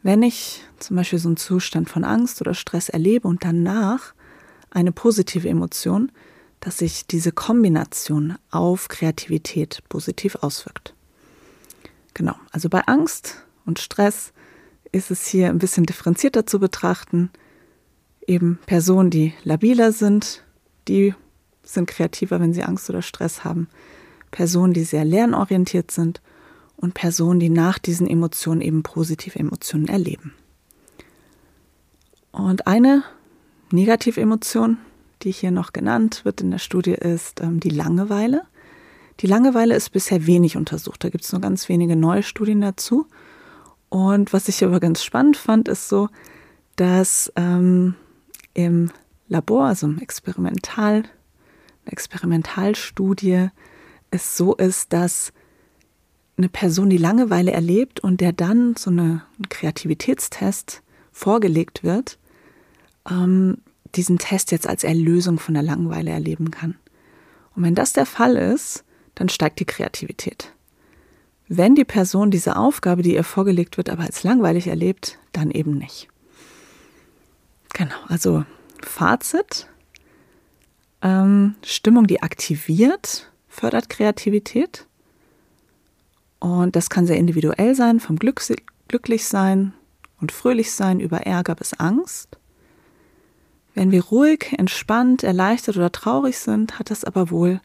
wenn 0.01 0.23
ich 0.23 0.63
zum 0.79 0.95
Beispiel 0.95 1.19
so 1.19 1.29
einen 1.29 1.37
Zustand 1.37 1.89
von 1.89 2.03
Angst 2.03 2.41
oder 2.41 2.53
Stress 2.53 2.89
erlebe 2.89 3.27
und 3.27 3.43
danach 3.43 4.13
eine 4.71 4.91
positive 4.91 5.47
Emotion, 5.47 6.11
dass 6.59 6.79
sich 6.79 7.05
diese 7.05 7.31
Kombination 7.31 8.35
auf 8.51 8.87
Kreativität 8.87 9.81
positiv 9.87 10.35
auswirkt. 10.35 10.93
Genau, 12.13 12.35
also 12.51 12.67
bei 12.67 12.81
Angst 12.81 13.45
und 13.65 13.79
Stress 13.79 14.33
ist 14.91 15.11
es 15.11 15.27
hier 15.27 15.49
ein 15.49 15.59
bisschen 15.59 15.85
differenzierter 15.85 16.45
zu 16.45 16.59
betrachten. 16.59 17.29
eben 18.27 18.59
Personen, 18.65 19.09
die 19.09 19.33
labiler 19.43 19.91
sind, 19.91 20.43
die 20.87 21.13
sind 21.63 21.87
kreativer, 21.87 22.39
wenn 22.39 22.53
sie 22.53 22.63
Angst 22.63 22.89
oder 22.89 23.01
Stress 23.01 23.43
haben. 23.43 23.67
Personen, 24.31 24.73
die 24.73 24.83
sehr 24.83 25.05
lernorientiert 25.05 25.91
sind 25.91 26.21
und 26.77 26.93
Personen, 26.93 27.39
die 27.39 27.49
nach 27.49 27.79
diesen 27.79 28.07
Emotionen 28.07 28.61
eben 28.61 28.83
positive 28.83 29.37
Emotionen 29.37 29.87
erleben. 29.87 30.33
Und 32.31 32.67
eine 32.67 33.03
Negativemotion, 33.71 34.77
die 35.23 35.31
hier 35.31 35.51
noch 35.51 35.73
genannt 35.73 36.21
wird 36.23 36.41
in 36.41 36.51
der 36.51 36.59
Studie, 36.59 36.93
ist 36.93 37.41
ähm, 37.41 37.59
die 37.59 37.69
Langeweile. 37.69 38.43
Die 39.19 39.27
Langeweile 39.27 39.75
ist 39.75 39.89
bisher 39.89 40.25
wenig 40.25 40.55
untersucht. 40.55 41.03
Da 41.03 41.09
gibt 41.09 41.25
es 41.25 41.31
nur 41.31 41.41
ganz 41.41 41.67
wenige 41.67 41.95
neue 41.95 42.23
Studien 42.23 42.61
dazu. 42.61 43.07
Und 43.89 44.31
was 44.31 44.47
ich 44.47 44.63
aber 44.63 44.79
ganz 44.79 45.03
spannend 45.03 45.35
fand, 45.35 45.67
ist 45.67 45.89
so, 45.89 46.07
dass 46.77 47.31
ähm, 47.35 47.95
im 48.53 48.91
Labor, 49.27 49.65
also 49.65 49.87
im 49.87 49.99
Experimental, 49.99 51.03
Experimentalstudie, 51.85 53.49
es 54.11 54.37
so 54.37 54.55
ist, 54.55 54.93
dass 54.93 55.33
eine 56.37 56.49
Person 56.49 56.89
die 56.89 56.97
Langeweile 56.97 57.51
erlebt 57.51 57.99
und 57.99 58.21
der 58.21 58.31
dann 58.31 58.75
so 58.77 58.89
eine, 58.89 59.23
ein 59.39 59.49
Kreativitätstest 59.49 60.81
vorgelegt 61.11 61.83
wird, 61.83 62.17
ähm, 63.09 63.57
diesen 63.95 64.19
Test 64.19 64.51
jetzt 64.51 64.67
als 64.67 64.83
Erlösung 64.83 65.39
von 65.39 65.53
der 65.53 65.63
Langeweile 65.63 66.11
erleben 66.11 66.51
kann. 66.51 66.77
Und 67.55 67.63
wenn 67.63 67.75
das 67.75 67.93
der 67.93 68.05
Fall 68.05 68.35
ist, 68.37 68.85
dann 69.15 69.29
steigt 69.29 69.59
die 69.59 69.65
Kreativität. 69.65 70.53
Wenn 71.47 71.75
die 71.75 71.83
Person 71.83 72.31
diese 72.31 72.55
Aufgabe, 72.55 73.01
die 73.01 73.15
ihr 73.15 73.23
vorgelegt 73.23 73.77
wird, 73.77 73.89
aber 73.89 74.03
als 74.03 74.23
langweilig 74.23 74.67
erlebt, 74.67 75.17
dann 75.33 75.51
eben 75.51 75.77
nicht. 75.77 76.07
Genau, 77.73 77.95
also 78.07 78.45
Fazit. 78.81 79.67
Ähm, 81.01 81.55
Stimmung, 81.63 82.07
die 82.07 82.21
aktiviert, 82.21 83.28
fördert 83.59 83.89
Kreativität. 83.89 84.85
Und 86.39 86.77
das 86.77 86.89
kann 86.89 87.05
sehr 87.05 87.17
individuell 87.17 87.75
sein, 87.75 87.99
vom 87.99 88.17
Glück, 88.17 88.41
glücklich 88.87 89.25
sein 89.27 89.73
und 90.21 90.31
fröhlich 90.31 90.71
sein 90.71 91.01
über 91.01 91.25
Ärger 91.25 91.55
bis 91.55 91.73
Angst. 91.73 92.37
Wenn 93.73 93.91
wir 93.91 94.05
ruhig, 94.05 94.53
entspannt, 94.57 95.23
erleichtert 95.23 95.75
oder 95.75 95.91
traurig 95.91 96.37
sind, 96.37 96.79
hat 96.79 96.89
das 96.89 97.03
aber 97.03 97.31
wohl 97.31 97.59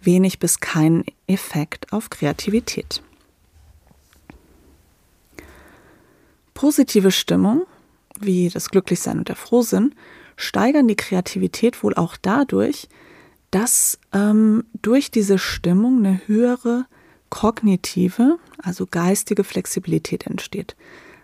wenig 0.00 0.40
bis 0.40 0.58
keinen 0.58 1.04
Effekt 1.28 1.92
auf 1.92 2.10
Kreativität. 2.10 3.02
Positive 6.52 7.12
Stimmung, 7.12 7.62
wie 8.18 8.48
das 8.48 8.70
Glücklichsein 8.70 9.18
und 9.18 9.28
der 9.28 9.36
Frohsinn, 9.36 9.94
steigern 10.36 10.88
die 10.88 10.96
Kreativität 10.96 11.84
wohl 11.84 11.94
auch 11.94 12.16
dadurch, 12.20 12.88
dass 13.52 14.00
ähm, 14.12 14.64
durch 14.80 15.12
diese 15.12 15.38
Stimmung 15.38 15.98
eine 15.98 16.20
höhere 16.26 16.86
kognitive, 17.30 18.38
also 18.58 18.86
geistige 18.90 19.44
Flexibilität 19.44 20.26
entsteht. 20.26 20.74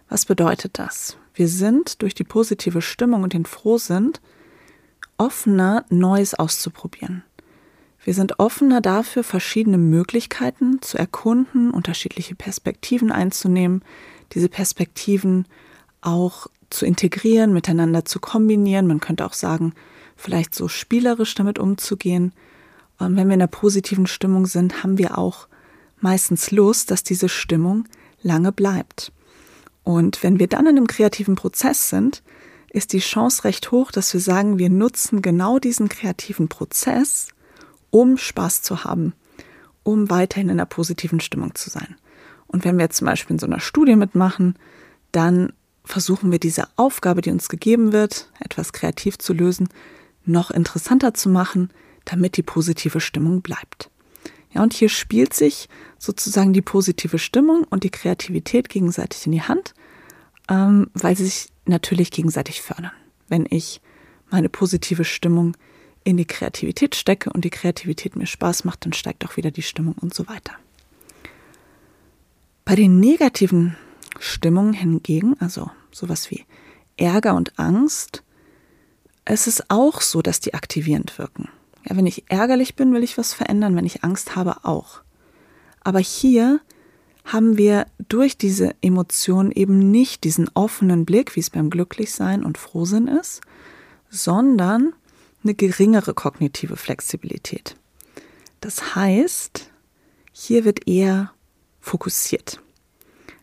Was 0.09 0.27
bedeutet 0.27 0.79
das? 0.79 1.17
Wir 1.35 1.49
sind 1.49 2.03
durch 2.03 2.15
die 2.15 2.25
positive 2.25 2.83
Stimmung 2.83 3.23
und 3.23 3.33
den 3.33 3.45
Frohsinn 3.45 4.13
offener, 5.17 5.85
Neues 5.89 6.35
auszuprobieren. 6.35 7.25
Wir 8.05 8.15
sind 8.15 8.39
offener 8.39 8.81
dafür, 8.81 9.25
verschiedene 9.25 9.79
Möglichkeiten 9.79 10.81
zu 10.83 10.99
erkunden, 10.99 11.71
unterschiedliche 11.71 12.35
Perspektiven 12.35 13.11
einzunehmen, 13.11 13.83
diese 14.33 14.49
Perspektiven 14.49 15.47
auch 16.01 16.47
zu 16.71 16.85
integrieren, 16.87 17.53
miteinander 17.53 18.05
zu 18.05 18.21
kombinieren. 18.21 18.87
Man 18.87 19.01
könnte 19.01 19.25
auch 19.25 19.33
sagen, 19.33 19.75
vielleicht 20.19 20.55
so 20.55 20.69
spielerisch 20.69 21.35
damit 21.37 21.59
umzugehen. 21.59 22.33
Und 22.99 23.17
wenn 23.17 23.29
wir 23.29 23.35
in 23.35 23.41
einer 23.41 23.47
positiven 23.47 24.07
Stimmung 24.07 24.47
sind, 24.47 24.83
haben 24.83 24.99
wir 24.99 25.17
auch 25.17 25.49
meistens 26.01 26.51
Lust, 26.51 26.91
dass 26.91 27.05
diese 27.05 27.29
Stimmung 27.29 27.89
lange 28.21 28.53
bleibt. 28.53 29.13
Und 29.85 30.23
wenn 30.23 30.39
wir 30.39 30.49
dann 30.49 30.67
in 30.67 30.77
einem 30.77 30.89
kreativen 30.89 31.37
Prozess 31.37 31.89
sind, 31.89 32.23
ist 32.71 32.93
die 32.93 32.99
Chance 32.99 33.45
recht 33.45 33.71
hoch, 33.71 33.91
dass 33.93 34.13
wir 34.13 34.21
sagen, 34.21 34.59
wir 34.59 34.69
nutzen 34.69 35.23
genau 35.23 35.59
diesen 35.59 35.89
kreativen 35.89 36.49
Prozess, 36.49 37.29
um 37.91 38.19
Spaß 38.19 38.63
zu 38.63 38.85
haben, 38.85 39.15
um 39.85 40.11
weiterhin 40.11 40.49
in 40.49 40.57
einer 40.57 40.67
positiven 40.67 41.21
Stimmung 41.21 41.55
zu 41.55 41.71
sein. 41.71 41.97
Und 42.49 42.65
wenn 42.65 42.77
wir 42.77 42.85
jetzt 42.85 42.99
zum 42.99 43.07
Beispiel 43.07 43.35
in 43.35 43.39
so 43.39 43.47
einer 43.47 43.61
Studie 43.61 43.97
mitmachen, 43.97 44.59
dann 45.13 45.53
versuchen 45.85 46.33
wir 46.33 46.39
diese 46.39 46.69
Aufgabe, 46.77 47.23
die 47.23 47.31
uns 47.31 47.49
gegeben 47.49 47.93
wird, 47.93 48.31
etwas 48.41 48.73
kreativ 48.73 49.19
zu 49.19 49.33
lösen, 49.33 49.69
noch 50.29 50.51
interessanter 50.51 51.15
zu 51.15 51.29
machen, 51.29 51.71
damit 52.05 52.37
die 52.37 52.43
positive 52.43 53.01
Stimmung 53.01 53.43
bleibt. 53.43 53.91
Ja, 54.53 54.63
und 54.63 54.73
hier 54.73 54.89
spielt 54.89 55.35
sich 55.35 55.69
sozusagen 55.99 56.53
die 56.53 56.63
positive 56.63 57.19
Stimmung 57.19 57.65
und 57.69 57.85
die 57.85 57.91
Kreativität 57.91 58.69
gegenseitig 58.69 59.27
in 59.27 59.33
die 59.33 59.43
Hand, 59.43 59.75
ähm, 60.49 60.91
weil 60.95 61.17
sie 61.17 61.27
sich 61.27 61.49
natürlich 61.67 62.11
gegenseitig 62.11 62.63
fördern. 62.63 62.93
Wenn 63.29 63.47
ich 63.51 63.81
meine 64.31 64.49
positive 64.49 65.05
Stimmung 65.05 65.57
in 66.05 66.17
die 66.17 66.25
Kreativität 66.25 66.95
stecke 66.95 67.31
und 67.31 67.45
die 67.45 67.51
Kreativität 67.51 68.17
mir 68.17 68.27
Spaß 68.27 68.65
macht, 68.65 68.87
dann 68.87 68.95
steigt 68.95 69.25
auch 69.27 69.37
wieder 69.37 69.51
die 69.51 69.63
Stimmung 69.63 69.95
und 70.01 70.15
so 70.15 70.27
weiter. 70.29 70.55
Bei 72.65 72.75
den 72.75 73.01
negativen 73.01 73.77
Stimmungen 74.19 74.73
hingegen, 74.73 75.37
also 75.41 75.71
sowas 75.91 76.31
wie 76.31 76.45
Ärger 76.97 77.35
und 77.35 77.59
Angst, 77.59 78.23
es 79.29 79.47
ist 79.47 79.71
auch 79.71 80.01
so, 80.01 80.23
dass 80.23 80.41
die 80.41 80.55
aktivierend 80.55 81.19
wirken. 81.19 81.51
Ja, 81.87 81.97
wenn 81.97 82.07
ich 82.07 82.25
ärgerlich 82.31 82.77
bin, 82.77 82.95
will 82.95 83.05
ich 83.05 83.19
was 83.19 83.35
verändern, 83.35 83.77
wenn 83.77 83.85
ich 83.85 84.03
Angst 84.03 84.37
habe, 84.37 84.65
auch. 84.65 85.03
Aber 85.83 85.99
hier 85.99 86.61
haben 87.27 87.59
wir 87.59 87.87
durch 88.09 88.39
diese 88.39 88.75
Emotion 88.81 89.53
eben 89.53 89.91
nicht 89.91 90.25
diesen 90.25 90.49
offenen 90.55 91.05
Blick, 91.05 91.37
wie 91.37 91.41
es 91.41 91.51
beim 91.51 91.69
Glücklichsein 91.69 92.43
und 92.43 92.57
Frohsinn 92.57 93.07
ist, 93.07 93.43
sondern 94.09 94.95
eine 95.45 95.55
geringere 95.55 96.15
kognitive 96.15 96.77
Flexibilität. 96.77 97.77
Das 98.63 98.95
heißt, 98.95 99.71
hier 100.33 100.65
wird 100.65 100.89
eher 100.89 101.33
fokussiert. 101.81 102.63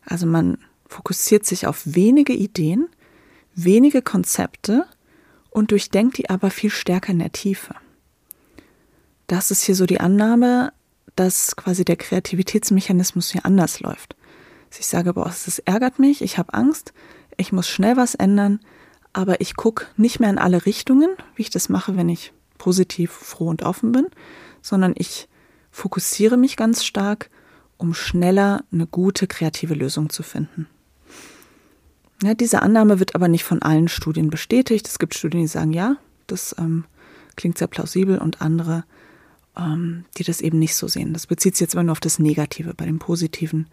Also 0.04 0.26
man 0.26 0.58
fokussiert 0.88 1.46
sich 1.46 1.68
auf 1.68 1.84
wenige 1.86 2.34
Ideen, 2.34 2.90
wenige 3.54 4.02
Konzepte 4.02 4.88
und 5.56 5.72
durchdenkt 5.72 6.18
die 6.18 6.30
aber 6.30 6.52
viel 6.52 6.70
stärker 6.70 7.14
in 7.14 7.20
der 7.20 7.32
Tiefe. 7.32 7.76
Das 9.28 9.52
ist 9.52 9.64
hier 9.64 9.76
so 9.76 9.86
die 9.86 10.02
Annahme, 10.02 10.74
dass 11.16 11.56
quasi 11.56 11.86
der 11.86 11.96
Kreativitätsmechanismus 11.96 13.32
hier 13.32 13.46
anders 13.46 13.80
läuft. 13.80 14.18
Dass 14.70 14.80
ich 14.80 14.88
sage, 14.88 15.14
boah, 15.14 15.28
es 15.28 15.60
ärgert 15.60 15.98
mich, 15.98 16.22
ich 16.22 16.38
habe 16.38 16.54
Angst, 16.54 16.94
ich 17.38 17.54
muss 17.54 17.70
schnell 17.70 17.96
was 17.96 18.16
ändern, 18.16 18.60
aber 19.14 19.40
ich 19.40 19.56
gucke 19.56 19.86
nicht 19.96 20.20
mehr 20.20 20.30
in 20.30 20.40
alle 20.40 20.66
Richtungen, 20.66 21.16
wie 21.36 21.44
ich 21.44 21.52
das 21.52 21.70
mache, 21.70 21.96
wenn 21.96 22.10
ich 22.10 22.34
positiv, 22.58 23.12
froh 23.12 23.48
und 23.48 23.64
offen 23.64 23.94
bin, 23.94 24.08
sondern 24.62 24.94
ich 24.98 25.30
fokussiere 25.72 26.36
mich 26.36 26.58
ganz 26.58 26.84
stark, 26.84 27.30
um 27.78 27.94
schneller 27.94 28.66
eine 28.74 28.88
gute 28.88 29.26
kreative 29.26 29.74
Lösung 29.74 30.10
zu 30.10 30.22
finden. 30.22 30.68
Ja, 32.24 32.34
diese 32.34 32.62
Annahme 32.62 33.00
wird 33.00 33.16
aber 33.16 33.28
nicht 33.28 33.44
von 33.44 33.62
allen 33.62 33.88
Studien 33.88 34.30
bestätigt. 34.30 34.88
Es 34.88 35.00
gibt 35.00 35.16
Studien, 35.16 35.42
die 35.42 35.48
sagen, 35.48 35.74
ja, 35.74 35.98
das 36.28 36.56
ähm, 36.58 36.86
klingt 37.36 37.58
sehr 37.58 37.68
plausibel 37.68 38.18
und 38.18 38.42
andere, 38.42 38.86
ähm, 39.58 40.06
die 40.18 40.24
das 40.24 40.42
eben 40.42 40.60
nicht 40.60 40.76
so 40.76 40.88
sehen. 40.88 41.14
Das 41.14 41.28
bezieht 41.28 41.56
sich 41.56 41.62
jetzt 41.62 41.76
aber 41.76 41.84
nur 41.84 41.92
auf 41.92 42.00
das 42.00 42.20
Negative. 42.20 42.74
Bei 42.74 42.86
dem 42.86 43.00
Positiven 43.00 43.68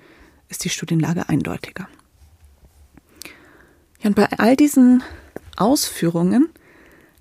ist 0.48 0.64
die 0.64 0.70
Studienlage 0.70 1.28
eindeutiger. 1.28 1.88
Ja, 4.00 4.08
und 4.08 4.16
bei 4.16 4.28
all 4.30 4.56
diesen 4.56 5.02
Ausführungen 5.56 6.48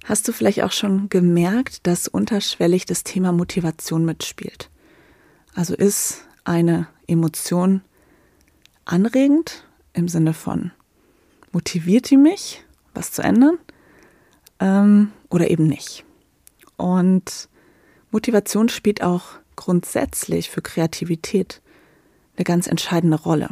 hast 0.06 0.28
du 0.28 0.34
vielleicht 0.34 0.64
auch 0.64 0.72
schon 0.72 1.10
gemerkt, 1.10 1.86
dass 1.86 2.08
unterschwellig 2.08 2.86
das 2.86 3.04
Thema 3.04 3.32
Motivation 3.32 4.04
mitspielt. 4.04 4.70
Also 5.54 5.76
ist 5.76 6.26
eine 6.44 6.88
Emotion 7.08 7.82
anregend 8.86 9.68
im 9.94 10.08
Sinne 10.08 10.34
von 10.34 10.72
motiviert 11.52 12.10
die 12.10 12.18
mich, 12.18 12.64
was 12.94 13.12
zu 13.12 13.22
ändern 13.22 13.58
ähm, 14.60 15.12
oder 15.30 15.50
eben 15.50 15.68
nicht. 15.68 16.06
Und 16.78 17.50
Motivation 18.12 18.70
spielt 18.70 19.04
auch 19.04 19.26
grundsätzlich 19.56 20.50
für 20.50 20.62
Kreativität 20.62 21.62
eine 22.36 22.44
ganz 22.44 22.68
entscheidende 22.68 23.22
Rolle. 23.22 23.50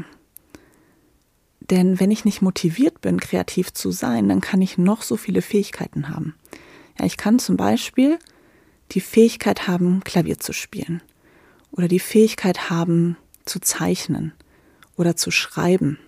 Denn 1.59 1.99
wenn 1.99 2.09
ich 2.09 2.25
nicht 2.25 2.41
motiviert 2.41 3.01
bin, 3.01 3.19
kreativ 3.19 3.73
zu 3.73 3.91
sein, 3.91 4.27
dann 4.27 4.41
kann 4.41 4.61
ich 4.61 4.77
noch 4.77 5.03
so 5.03 5.17
viele 5.17 5.41
Fähigkeiten 5.41 6.09
haben. 6.09 6.35
Ja, 6.97 7.05
ich 7.05 7.17
kann 7.17 7.37
zum 7.37 7.57
Beispiel 7.57 8.17
die 8.91 9.01
Fähigkeit 9.01 9.67
haben, 9.67 10.03
Klavier 10.03 10.39
zu 10.39 10.51
spielen 10.51 11.03
oder 11.71 11.87
die 11.87 11.99
Fähigkeit 11.99 12.71
haben, 12.71 13.17
zu 13.45 13.59
zeichnen 13.59 14.33
oder 14.97 15.15
zu 15.15 15.29
schreiben 15.29 15.99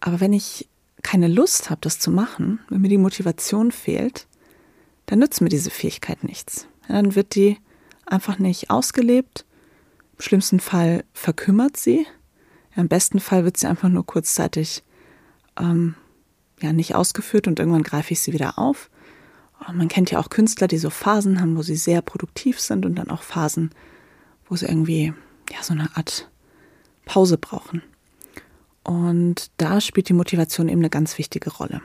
aber 0.00 0.20
wenn 0.20 0.32
ich 0.32 0.68
keine 1.02 1.28
Lust 1.28 1.70
habe, 1.70 1.80
das 1.82 1.98
zu 1.98 2.10
machen, 2.10 2.60
wenn 2.68 2.80
mir 2.80 2.88
die 2.88 2.98
Motivation 2.98 3.72
fehlt, 3.72 4.26
dann 5.06 5.18
nützt 5.18 5.40
mir 5.40 5.50
diese 5.50 5.70
Fähigkeit 5.70 6.24
nichts. 6.24 6.66
dann 6.88 7.14
wird 7.14 7.34
die 7.34 7.58
einfach 8.06 8.38
nicht 8.38 8.70
ausgelebt. 8.70 9.44
Im 10.16 10.20
schlimmsten 10.20 10.60
Fall 10.60 11.04
verkümmert 11.12 11.76
sie. 11.76 12.06
Im 12.76 12.88
besten 12.88 13.20
Fall 13.20 13.44
wird 13.44 13.56
sie 13.56 13.66
einfach 13.66 13.88
nur 13.88 14.04
kurzzeitig 14.04 14.82
ähm, 15.58 15.94
ja, 16.60 16.72
nicht 16.72 16.94
ausgeführt 16.94 17.46
und 17.46 17.58
irgendwann 17.58 17.82
greife 17.82 18.12
ich 18.12 18.20
sie 18.20 18.32
wieder 18.32 18.58
auf. 18.58 18.90
Und 19.66 19.76
man 19.76 19.88
kennt 19.88 20.10
ja 20.10 20.18
auch 20.18 20.30
Künstler, 20.30 20.68
die 20.68 20.78
so 20.78 20.90
Phasen 20.90 21.40
haben, 21.40 21.56
wo 21.56 21.62
sie 21.62 21.76
sehr 21.76 22.02
produktiv 22.02 22.60
sind 22.60 22.84
und 22.84 22.96
dann 22.96 23.10
auch 23.10 23.22
Phasen, 23.22 23.70
wo 24.48 24.56
sie 24.56 24.66
irgendwie 24.66 25.14
ja, 25.50 25.62
so 25.62 25.72
eine 25.72 25.94
Art 25.96 26.30
Pause 27.04 27.38
brauchen. 27.38 27.82
Und 28.84 29.50
da 29.56 29.80
spielt 29.80 30.08
die 30.08 30.14
Motivation 30.14 30.68
eben 30.68 30.80
eine 30.80 30.90
ganz 30.90 31.18
wichtige 31.18 31.50
Rolle. 31.50 31.80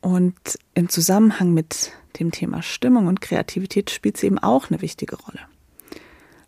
Und 0.00 0.58
im 0.74 0.88
Zusammenhang 0.88 1.52
mit 1.52 1.92
dem 2.18 2.30
Thema 2.30 2.62
Stimmung 2.62 3.06
und 3.06 3.20
Kreativität 3.20 3.90
spielt 3.90 4.16
sie 4.16 4.26
eben 4.26 4.38
auch 4.38 4.70
eine 4.70 4.82
wichtige 4.82 5.16
Rolle. 5.16 5.40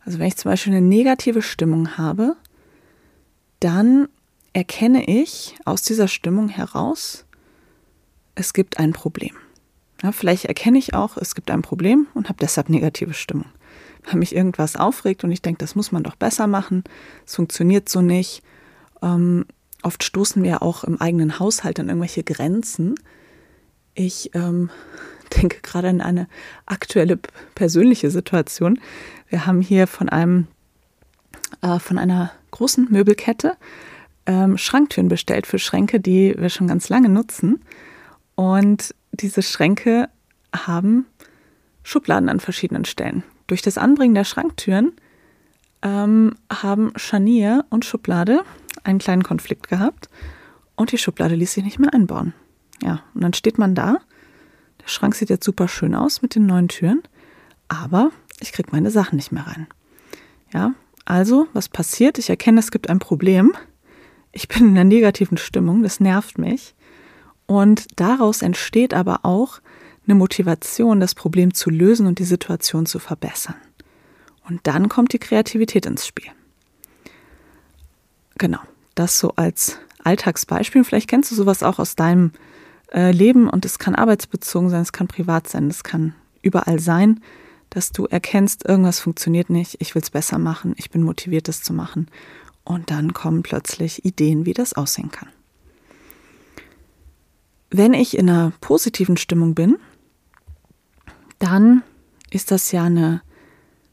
Also 0.04 0.18
wenn 0.18 0.26
ich 0.26 0.36
zum 0.36 0.50
Beispiel 0.50 0.72
eine 0.72 0.86
negative 0.86 1.42
Stimmung 1.42 1.96
habe, 1.96 2.36
dann 3.60 4.08
erkenne 4.52 5.04
ich 5.08 5.54
aus 5.64 5.82
dieser 5.82 6.08
Stimmung 6.08 6.48
heraus, 6.48 7.24
es 8.34 8.52
gibt 8.52 8.78
ein 8.78 8.92
Problem. 8.92 9.34
Ja, 10.02 10.12
vielleicht 10.12 10.46
erkenne 10.46 10.78
ich 10.78 10.94
auch, 10.94 11.16
es 11.16 11.34
gibt 11.34 11.50
ein 11.50 11.62
Problem 11.62 12.06
und 12.14 12.28
habe 12.28 12.38
deshalb 12.40 12.68
negative 12.68 13.14
Stimmung. 13.14 13.46
Weil 14.04 14.16
mich 14.16 14.34
irgendwas 14.34 14.74
aufregt 14.74 15.22
und 15.22 15.30
ich 15.30 15.42
denke, 15.42 15.58
das 15.58 15.76
muss 15.76 15.92
man 15.92 16.02
doch 16.02 16.16
besser 16.16 16.48
machen, 16.48 16.82
es 17.24 17.36
funktioniert 17.36 17.88
so 17.88 18.02
nicht. 18.02 18.42
Ähm, 19.02 19.46
oft 19.82 20.04
stoßen 20.04 20.42
wir 20.42 20.62
auch 20.62 20.84
im 20.84 21.00
eigenen 21.00 21.38
Haushalt 21.38 21.80
an 21.80 21.88
irgendwelche 21.88 22.22
Grenzen. 22.22 22.94
Ich 23.94 24.30
ähm, 24.34 24.70
denke 25.36 25.58
gerade 25.62 25.88
an 25.88 26.00
eine 26.00 26.28
aktuelle 26.66 27.18
persönliche 27.54 28.10
Situation. 28.10 28.80
Wir 29.28 29.46
haben 29.46 29.60
hier 29.60 29.86
von 29.86 30.08
einem 30.08 30.46
äh, 31.62 31.78
von 31.78 31.98
einer 31.98 32.32
großen 32.50 32.88
Möbelkette 32.90 33.56
ähm, 34.26 34.56
Schranktüren 34.58 35.08
bestellt 35.08 35.46
für 35.46 35.58
Schränke, 35.58 36.00
die 36.00 36.34
wir 36.38 36.48
schon 36.48 36.68
ganz 36.68 36.88
lange 36.88 37.08
nutzen. 37.08 37.64
Und 38.34 38.94
diese 39.12 39.42
Schränke 39.42 40.08
haben 40.54 41.06
Schubladen 41.82 42.28
an 42.28 42.40
verschiedenen 42.40 42.84
Stellen. 42.84 43.24
Durch 43.46 43.62
das 43.62 43.78
Anbringen 43.78 44.14
der 44.14 44.24
Schranktüren 44.24 44.92
ähm, 45.82 46.34
haben 46.50 46.92
Scharnier 46.96 47.64
und 47.70 47.84
Schublade 47.84 48.44
einen 48.84 48.98
kleinen 48.98 49.22
Konflikt 49.22 49.68
gehabt 49.68 50.08
und 50.76 50.92
die 50.92 50.98
Schublade 50.98 51.34
ließ 51.34 51.52
sich 51.52 51.64
nicht 51.64 51.78
mehr 51.78 51.92
einbauen. 51.92 52.34
Ja, 52.82 53.02
und 53.14 53.22
dann 53.22 53.34
steht 53.34 53.58
man 53.58 53.74
da. 53.74 53.98
Der 54.82 54.88
Schrank 54.88 55.14
sieht 55.14 55.30
jetzt 55.30 55.44
super 55.44 55.68
schön 55.68 55.94
aus 55.94 56.22
mit 56.22 56.34
den 56.34 56.46
neuen 56.46 56.68
Türen, 56.68 57.02
aber 57.68 58.10
ich 58.40 58.52
kriege 58.52 58.70
meine 58.72 58.90
Sachen 58.90 59.16
nicht 59.16 59.32
mehr 59.32 59.46
rein. 59.46 59.68
Ja, 60.52 60.74
also, 61.04 61.48
was 61.52 61.68
passiert? 61.68 62.18
Ich 62.18 62.30
erkenne, 62.30 62.60
es 62.60 62.70
gibt 62.70 62.88
ein 62.90 62.98
Problem. 62.98 63.52
Ich 64.32 64.48
bin 64.48 64.68
in 64.68 64.70
einer 64.70 64.84
negativen 64.84 65.36
Stimmung, 65.36 65.82
das 65.82 66.00
nervt 66.00 66.38
mich. 66.38 66.74
Und 67.46 67.86
daraus 67.96 68.42
entsteht 68.42 68.94
aber 68.94 69.20
auch 69.24 69.60
eine 70.06 70.14
Motivation, 70.14 71.00
das 71.00 71.14
Problem 71.14 71.54
zu 71.54 71.70
lösen 71.70 72.06
und 72.06 72.18
die 72.18 72.24
Situation 72.24 72.86
zu 72.86 72.98
verbessern. 72.98 73.54
Und 74.48 74.66
dann 74.66 74.88
kommt 74.88 75.12
die 75.12 75.18
Kreativität 75.18 75.86
ins 75.86 76.06
Spiel. 76.06 76.30
Genau, 78.38 78.60
das 78.94 79.18
so 79.18 79.32
als 79.36 79.78
Alltagsbeispiel. 80.02 80.84
Vielleicht 80.84 81.08
kennst 81.08 81.30
du 81.30 81.34
sowas 81.34 81.62
auch 81.62 81.78
aus 81.78 81.94
deinem 81.94 82.32
äh, 82.92 83.12
Leben 83.12 83.48
und 83.48 83.64
es 83.64 83.78
kann 83.78 83.94
arbeitsbezogen 83.94 84.68
sein, 84.70 84.82
es 84.82 84.92
kann 84.92 85.08
privat 85.08 85.48
sein, 85.48 85.68
es 85.68 85.84
kann 85.84 86.14
überall 86.42 86.80
sein, 86.80 87.20
dass 87.70 87.92
du 87.92 88.06
erkennst, 88.06 88.66
irgendwas 88.66 89.00
funktioniert 89.00 89.48
nicht, 89.48 89.76
ich 89.80 89.94
will 89.94 90.02
es 90.02 90.10
besser 90.10 90.38
machen, 90.38 90.74
ich 90.76 90.90
bin 90.90 91.02
motiviert, 91.02 91.48
das 91.48 91.62
zu 91.62 91.72
machen. 91.72 92.08
Und 92.64 92.90
dann 92.90 93.12
kommen 93.12 93.42
plötzlich 93.42 94.04
Ideen, 94.04 94.44
wie 94.44 94.52
das 94.52 94.74
aussehen 94.74 95.10
kann. 95.10 95.28
Wenn 97.70 97.94
ich 97.94 98.16
in 98.16 98.28
einer 98.28 98.52
positiven 98.60 99.16
Stimmung 99.16 99.54
bin, 99.54 99.78
dann 101.38 101.82
ist 102.30 102.50
das 102.50 102.70
ja 102.72 102.84
eine, 102.84 103.22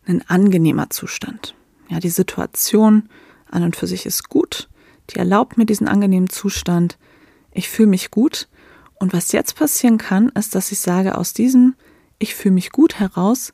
ein 0.09 0.27
angenehmer 0.27 0.89
Zustand. 0.89 1.55
Ja, 1.87 1.99
die 1.99 2.09
Situation 2.09 3.09
an 3.49 3.63
und 3.63 3.75
für 3.75 3.87
sich 3.87 4.05
ist 4.05 4.29
gut. 4.29 4.67
Die 5.11 5.17
erlaubt 5.17 5.57
mir 5.57 5.65
diesen 5.65 5.87
angenehmen 5.87 6.29
Zustand. 6.29 6.97
Ich 7.51 7.69
fühle 7.69 7.89
mich 7.89 8.11
gut. 8.11 8.47
Und 8.95 9.13
was 9.13 9.31
jetzt 9.31 9.55
passieren 9.55 9.97
kann, 9.97 10.29
ist, 10.29 10.55
dass 10.55 10.71
ich 10.71 10.79
sage, 10.79 11.17
aus 11.17 11.33
diesem 11.33 11.75
Ich 12.17 12.35
fühle 12.35 12.55
mich 12.55 12.71
gut 12.71 12.99
heraus 12.99 13.53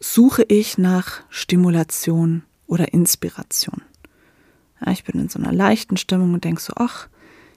suche 0.00 0.44
ich 0.44 0.78
nach 0.78 1.22
Stimulation 1.28 2.44
oder 2.66 2.92
Inspiration. 2.92 3.82
Ja, 4.80 4.92
ich 4.92 5.02
bin 5.02 5.20
in 5.20 5.28
so 5.28 5.40
einer 5.40 5.52
leichten 5.52 5.96
Stimmung 5.96 6.34
und 6.34 6.44
denke 6.44 6.62
so, 6.62 6.74
ach, 6.76 7.08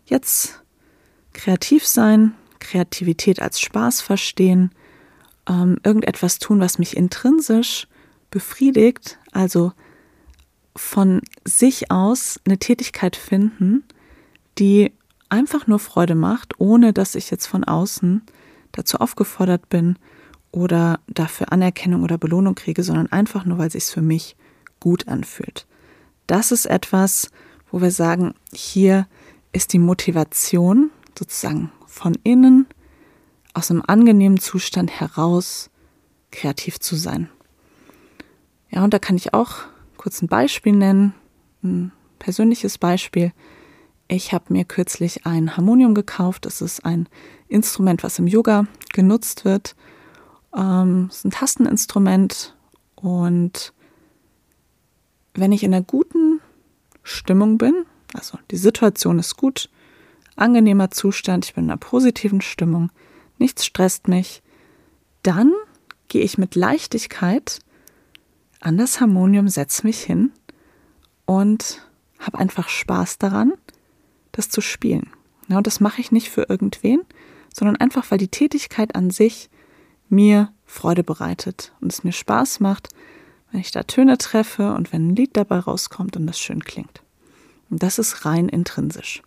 jetzt 0.06 0.64
kreativ 1.34 1.86
sein, 1.86 2.34
Kreativität 2.60 3.42
als 3.42 3.60
Spaß 3.60 4.02
verstehen, 4.02 4.72
ähm, 5.48 5.78
irgendetwas 5.84 6.40
tun, 6.40 6.60
was 6.60 6.80
mich 6.80 6.98
intrinsisch 6.98 7.88
befriedigt, 8.32 9.20
also 9.32 9.74
von 10.76 11.22
sich 11.46 11.92
aus 11.92 12.40
eine 12.46 12.58
Tätigkeit 12.58 13.16
finden, 13.16 13.84
die 14.58 14.94
einfach 15.30 15.68
nur 15.68 15.80
Freude 15.80 16.16
macht, 16.16 16.60
ohne 16.60 16.94
dass 16.94 17.16
ich 17.16 17.30
jetzt 17.30 17.46
von 17.46 17.64
außen 17.64 18.24
dazu 18.72 18.98
aufgefordert 18.98 19.70
bin 19.70 19.98
oder 20.52 21.00
dafür 21.08 21.52
Anerkennung 21.52 22.04
oder 22.04 22.18
Belohnung 22.18 22.56
kriege, 22.56 22.84
sondern 22.84 23.12
einfach 23.12 23.46
nur, 23.46 23.58
weil 23.58 23.68
es 23.68 23.74
sich 23.74 23.86
für 23.86 24.02
mich 24.02 24.36
gut 24.80 25.08
anfühlt. 25.08 25.68
Das 26.28 26.52
ist 26.52 26.66
etwas, 26.66 27.32
wo 27.70 27.82
wir 27.82 27.92
sagen, 27.92 28.34
hier 28.54 29.08
ist 29.54 29.74
die 29.74 29.80
Motivation 29.80 30.90
sozusagen 31.18 31.72
von 31.86 32.18
innen, 32.24 32.68
aus 33.54 33.70
einem 33.70 33.84
angenehmen 33.86 34.40
Zustand 34.40 34.92
heraus 34.92 35.70
kreativ 36.32 36.80
zu 36.80 36.96
sein. 36.96 37.30
Ja, 38.72 38.84
und 38.84 38.94
da 38.94 39.00
kann 39.00 39.18
ich 39.18 39.34
auch 39.34 39.58
kurz 39.98 40.22
ein 40.22 40.28
Beispiel 40.28 40.74
nennen, 40.74 41.14
ein 41.62 41.92
persönliches 42.20 42.78
Beispiel. 42.78 43.34
Ich 44.08 44.34
habe 44.34 44.52
mir 44.54 44.66
kürzlich 44.66 45.26
ein 45.26 45.56
Harmonium 45.56 45.94
gekauft. 45.94 46.46
Das 46.46 46.62
ist 46.62 46.86
ein 46.86 47.08
Instrument, 47.48 48.04
was 48.04 48.18
im 48.18 48.28
Yoga 48.28 48.66
genutzt 48.94 49.46
wird. 49.46 49.76
Ähm, 50.56 51.08
es 51.10 51.18
ist 51.18 51.26
ein 51.26 51.32
Tasteninstrument 51.32 52.56
und 52.96 53.74
wenn 55.34 55.52
ich 55.52 55.64
in 55.64 55.74
einer 55.74 55.84
guten 55.84 56.42
Stimmung 57.04 57.58
bin, 57.58 57.86
also 58.14 58.38
die 58.52 58.58
Situation 58.58 59.20
ist 59.20 59.38
gut, 59.38 59.70
angenehmer 60.36 60.92
Zustand, 60.92 61.46
ich 61.46 61.54
bin 61.54 61.66
in 61.66 61.70
einer 61.70 61.78
positiven 61.78 62.42
Stimmung, 62.42 62.92
nichts 63.38 63.66
stresst 63.66 64.08
mich, 64.08 64.44
dann 65.24 65.54
gehe 66.10 66.24
ich 66.24 66.38
mit 66.38 66.56
Leichtigkeit 66.56 67.60
an 68.62 68.78
das 68.78 69.02
Harmonium, 69.02 69.50
setze 69.50 69.86
mich 69.86 70.02
hin 70.02 70.32
und 71.26 71.86
habe 72.20 72.40
einfach 72.40 72.70
Spaß 72.70 73.18
daran, 73.18 73.54
das 74.32 74.50
zu 74.50 74.62
spielen. 74.62 75.10
Ja, 75.50 75.58
und 75.58 75.68
das 75.68 75.80
mache 75.82 76.00
ich 76.00 76.12
nicht 76.12 76.30
für 76.30 76.44
irgendwen, 76.48 77.02
sondern 77.54 77.76
einfach, 77.76 78.10
weil 78.10 78.18
die 78.18 78.30
Tätigkeit 78.30 78.96
an 78.96 79.10
sich 79.10 79.50
mir 80.08 80.54
Freude 80.66 81.04
bereitet 81.04 81.74
und 81.82 81.92
es 81.92 82.04
mir 82.04 82.14
Spaß 82.14 82.60
macht, 82.62 82.90
wenn 83.52 83.60
ich 83.60 83.72
da 83.72 83.84
Töne 83.84 84.18
treffe 84.18 84.74
und 84.74 84.94
wenn 84.94 85.10
ein 85.10 85.16
Lied 85.16 85.36
dabei 85.36 85.60
rauskommt 85.60 86.16
und 86.16 86.28
das 86.28 86.40
schön 86.40 86.64
klingt. 86.64 87.02
Und 87.70 87.84
das 87.84 88.00
ist 88.00 88.26
rein 88.26 88.48
intrinsisch. 88.48 89.22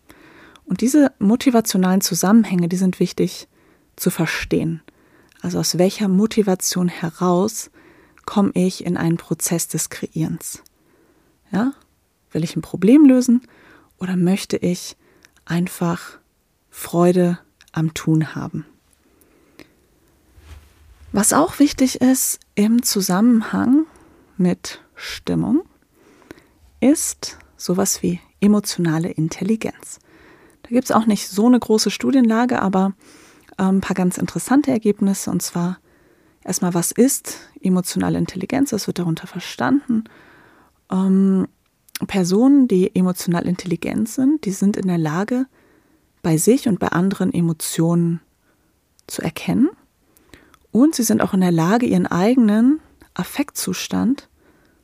Und 0.64 0.80
diese 0.80 1.12
motivationalen 1.18 2.00
Zusammenhänge, 2.00 2.68
die 2.68 2.76
sind 2.76 3.00
wichtig 3.00 3.48
zu 3.96 4.10
verstehen. 4.10 4.82
Also 5.42 5.58
aus 5.58 5.76
welcher 5.76 6.08
Motivation 6.08 6.88
heraus 6.88 7.70
komme 8.26 8.50
ich 8.54 8.84
in 8.84 8.96
einen 8.96 9.16
Prozess 9.16 9.68
des 9.68 9.90
Kreierens? 9.90 10.62
Ja? 11.52 11.72
Will 12.32 12.44
ich 12.44 12.56
ein 12.56 12.62
Problem 12.62 13.04
lösen 13.04 13.42
oder 13.98 14.16
möchte 14.16 14.56
ich 14.56 14.96
einfach 15.44 16.18
Freude 16.70 17.38
am 17.72 17.94
Tun 17.94 18.34
haben? 18.34 18.66
Was 21.12 21.32
auch 21.32 21.60
wichtig 21.60 22.00
ist 22.00 22.40
im 22.56 22.82
Zusammenhang 22.82 23.86
mit 24.36 24.80
Stimmung, 24.96 25.62
ist 26.80 27.38
sowas 27.56 28.02
wie 28.02 28.20
emotionale 28.40 29.10
Intelligenz. 29.10 30.00
Da 30.62 30.70
gibt 30.70 30.84
es 30.84 30.90
auch 30.90 31.06
nicht 31.06 31.28
so 31.28 31.46
eine 31.46 31.60
große 31.60 31.90
Studienlage, 31.90 32.60
aber 32.60 32.94
ähm, 33.58 33.76
ein 33.76 33.80
paar 33.80 33.94
ganz 33.94 34.18
interessante 34.18 34.70
Ergebnisse. 34.70 35.30
Und 35.30 35.40
zwar 35.40 35.78
erstmal, 36.44 36.74
was 36.74 36.92
ist 36.92 37.38
emotionale 37.60 38.18
Intelligenz? 38.18 38.72
Was 38.72 38.86
wird 38.86 38.98
darunter 38.98 39.26
verstanden? 39.26 40.04
Ähm, 40.90 41.48
Personen, 42.06 42.68
die 42.68 42.94
emotional 42.94 43.46
intelligent 43.46 44.08
sind, 44.08 44.44
die 44.44 44.50
sind 44.50 44.76
in 44.76 44.88
der 44.88 44.98
Lage, 44.98 45.46
bei 46.22 46.36
sich 46.36 46.68
und 46.68 46.78
bei 46.78 46.88
anderen 46.88 47.32
Emotionen 47.32 48.20
zu 49.06 49.22
erkennen. 49.22 49.68
Und 50.72 50.94
sie 50.94 51.02
sind 51.02 51.22
auch 51.22 51.34
in 51.34 51.40
der 51.40 51.52
Lage, 51.52 51.86
ihren 51.86 52.06
eigenen 52.06 52.80
Affektzustand 53.14 54.28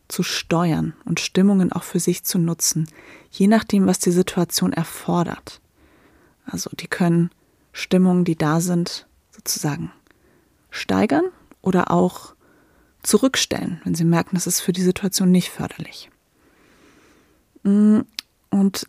zu 0.06 0.22
steuern 0.22 0.94
und 1.04 1.20
Stimmungen 1.20 1.72
auch 1.72 1.82
für 1.82 2.00
sich 2.00 2.24
zu 2.24 2.38
nutzen, 2.38 2.88
je 3.30 3.46
nachdem, 3.46 3.86
was 3.86 3.98
die 3.98 4.10
Situation 4.10 4.72
erfordert. 4.72 5.60
Also 6.44 6.70
die 6.74 6.88
können 6.88 7.30
Stimmungen, 7.72 8.24
die 8.24 8.36
da 8.36 8.60
sind, 8.60 9.06
sozusagen 9.30 9.92
steigern 10.70 11.24
oder 11.62 11.90
auch 11.90 12.34
zurückstellen, 13.02 13.80
wenn 13.84 13.94
sie 13.94 14.04
merken, 14.04 14.36
das 14.36 14.46
ist 14.46 14.60
für 14.60 14.72
die 14.72 14.82
Situation 14.82 15.30
nicht 15.30 15.50
förderlich. 15.50 16.10
Mm, 17.62 18.00
und 18.50 18.86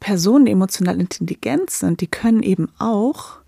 Personen, 0.00 0.46
die 0.46 0.52
emotional 0.52 1.00
intelligent 1.00 1.70
sind, 1.70 2.00
die 2.00 2.06
können 2.06 2.42
eben 2.42 2.68
auch 2.78 3.38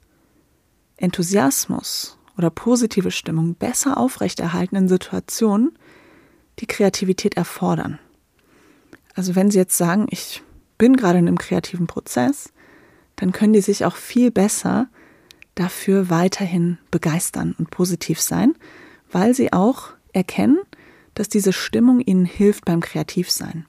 Enthusiasmus 0.96 2.18
oder 2.36 2.50
positive 2.50 3.10
Stimmung 3.10 3.54
besser 3.54 3.98
aufrechterhalten 3.98 4.76
in 4.76 4.88
Situationen, 4.88 5.72
die 6.58 6.66
Kreativität 6.66 7.36
erfordern. 7.36 7.98
Also 9.14 9.34
wenn 9.34 9.50
Sie 9.50 9.58
jetzt 9.58 9.76
sagen, 9.76 10.06
ich 10.10 10.42
bin 10.78 10.96
gerade 10.96 11.18
in 11.18 11.28
einem 11.28 11.38
kreativen 11.38 11.86
Prozess, 11.86 12.52
dann 13.16 13.32
können 13.32 13.52
die 13.52 13.60
sich 13.60 13.84
auch 13.84 13.96
viel 13.96 14.30
besser 14.30 14.88
dafür 15.54 16.10
weiterhin 16.10 16.78
begeistern 16.90 17.54
und 17.58 17.70
positiv 17.70 18.20
sein, 18.20 18.54
weil 19.10 19.34
sie 19.34 19.52
auch 19.52 19.88
erkennen, 20.12 20.58
dass 21.14 21.28
diese 21.28 21.52
Stimmung 21.52 22.00
ihnen 22.00 22.24
hilft 22.24 22.64
beim 22.64 22.80
Kreativsein. 22.80 23.66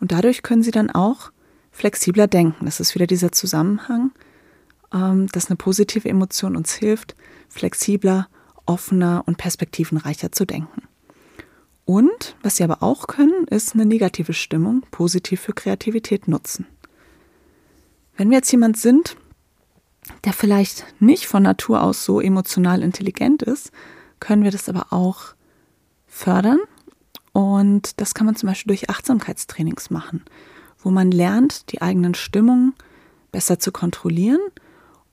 Und 0.00 0.12
dadurch 0.12 0.42
können 0.42 0.62
sie 0.62 0.70
dann 0.70 0.90
auch 0.90 1.30
flexibler 1.70 2.26
denken. 2.26 2.64
Das 2.64 2.80
ist 2.80 2.94
wieder 2.94 3.06
dieser 3.06 3.32
Zusammenhang, 3.32 4.12
ähm, 4.92 5.26
dass 5.28 5.48
eine 5.48 5.56
positive 5.56 6.08
Emotion 6.08 6.56
uns 6.56 6.72
hilft, 6.72 7.14
flexibler, 7.48 8.28
offener 8.66 9.22
und 9.26 9.38
perspektivenreicher 9.38 10.32
zu 10.32 10.46
denken. 10.46 10.82
Und 11.84 12.36
was 12.42 12.56
sie 12.56 12.64
aber 12.64 12.82
auch 12.82 13.06
können, 13.08 13.46
ist 13.48 13.74
eine 13.74 13.84
negative 13.84 14.32
Stimmung 14.32 14.82
positiv 14.90 15.40
für 15.40 15.52
Kreativität 15.52 16.28
nutzen. 16.28 16.66
Wenn 18.16 18.30
wir 18.30 18.36
jetzt 18.36 18.52
jemand 18.52 18.76
sind, 18.76 19.16
der 20.24 20.32
vielleicht 20.32 20.84
nicht 21.00 21.26
von 21.26 21.42
Natur 21.42 21.82
aus 21.82 22.04
so 22.04 22.20
emotional 22.20 22.82
intelligent 22.82 23.42
ist, 23.42 23.70
können 24.18 24.44
wir 24.44 24.50
das 24.50 24.68
aber 24.68 24.92
auch 24.92 25.34
fördern. 26.06 26.58
Und 27.32 28.00
das 28.00 28.14
kann 28.14 28.26
man 28.26 28.36
zum 28.36 28.48
Beispiel 28.48 28.70
durch 28.70 28.90
Achtsamkeitstrainings 28.90 29.90
machen, 29.90 30.24
wo 30.78 30.90
man 30.90 31.10
lernt, 31.10 31.72
die 31.72 31.80
eigenen 31.80 32.14
Stimmungen 32.14 32.74
besser 33.30 33.58
zu 33.58 33.72
kontrollieren 33.72 34.40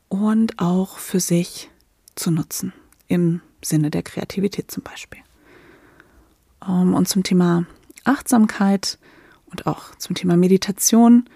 und 0.09 0.59
auch 0.59 0.97
für 0.97 1.19
sich 1.19 1.69
zu 2.15 2.31
nutzen, 2.31 2.73
im 3.07 3.41
Sinne 3.63 3.91
der 3.91 4.03
Kreativität 4.03 4.71
zum 4.71 4.83
Beispiel. 4.83 5.19
Ähm, 6.67 6.93
und 6.93 7.07
zum 7.07 7.23
Thema 7.23 7.65
Achtsamkeit 8.03 8.97
und 9.51 9.67
auch 9.67 9.95
zum 9.95 10.15
Thema 10.15 10.37
Meditation 10.37 11.29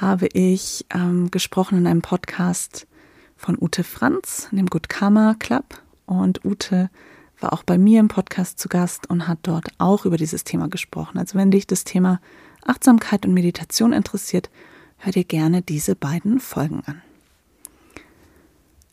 habe 0.00 0.26
ich 0.32 0.86
ähm, 0.92 1.30
gesprochen 1.30 1.78
in 1.78 1.86
einem 1.86 2.02
Podcast 2.02 2.86
von 3.36 3.56
Ute 3.60 3.84
Franz, 3.84 4.48
dem 4.50 4.66
Good 4.66 4.88
Karma 4.88 5.34
Club. 5.38 5.80
Und 6.06 6.44
Ute 6.44 6.90
war 7.40 7.52
auch 7.52 7.62
bei 7.62 7.78
mir 7.78 8.00
im 8.00 8.08
Podcast 8.08 8.58
zu 8.58 8.68
Gast 8.68 9.08
und 9.08 9.28
hat 9.28 9.38
dort 9.42 9.68
auch 9.78 10.04
über 10.04 10.16
dieses 10.16 10.44
Thema 10.44 10.68
gesprochen. 10.68 11.18
Also 11.18 11.38
wenn 11.38 11.50
dich 11.50 11.66
das 11.66 11.84
Thema 11.84 12.20
Achtsamkeit 12.64 13.26
und 13.26 13.34
Meditation 13.34 13.92
interessiert, 13.92 14.50
hör 14.98 15.12
dir 15.12 15.24
gerne 15.24 15.62
diese 15.62 15.94
beiden 15.94 16.40
Folgen 16.40 16.82
an. 16.86 17.02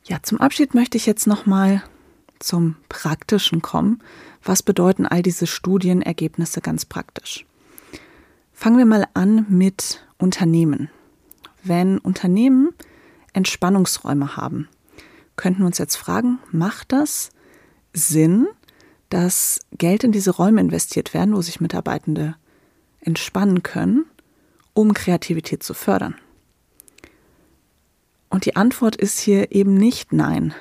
Ja, 0.04 0.18
zum 0.22 0.40
Abschied 0.40 0.74
möchte 0.74 0.98
ich 0.98 1.06
jetzt 1.06 1.28
nochmal 1.28 1.84
zum 2.40 2.76
Praktischen 2.90 3.62
kommen. 3.62 4.02
Was 4.44 4.64
bedeuten 4.64 5.06
all 5.06 5.22
diese 5.22 5.48
Studienergebnisse 5.48 6.62
ganz 6.62 6.86
praktisch? 6.86 7.46
Fangen 8.52 8.78
wir 8.78 8.86
mal 8.86 9.08
an 9.14 9.46
mit 9.50 10.04
Unternehmen. 10.22 10.90
Wenn 11.64 11.98
Unternehmen 11.98 12.70
Entspannungsräume 13.34 14.38
haben, 14.38 14.68
könnten 15.36 15.60
wir 15.60 15.66
uns 15.66 15.78
jetzt 15.78 15.96
fragen, 15.96 16.40
macht 16.52 16.92
das 16.92 17.32
Sinn, 17.94 18.48
dass 19.10 19.60
Geld 19.72 20.04
in 20.04 20.12
diese 20.12 20.32
Räume 20.32 20.62
investiert 20.62 21.14
werden, 21.14 21.36
wo 21.36 21.42
sich 21.42 21.60
Mitarbeitende 21.60 22.36
entspannen 23.00 23.64
können, 23.64 24.06
um 24.74 24.94
Kreativität 24.94 25.64
zu 25.64 25.74
fördern? 25.74 26.16
Und 28.30 28.46
die 28.46 28.56
Antwort 28.56 28.96
ist 28.96 29.20
hier 29.20 29.52
eben 29.52 29.74
nicht 29.74 30.14
nein. 30.14 30.54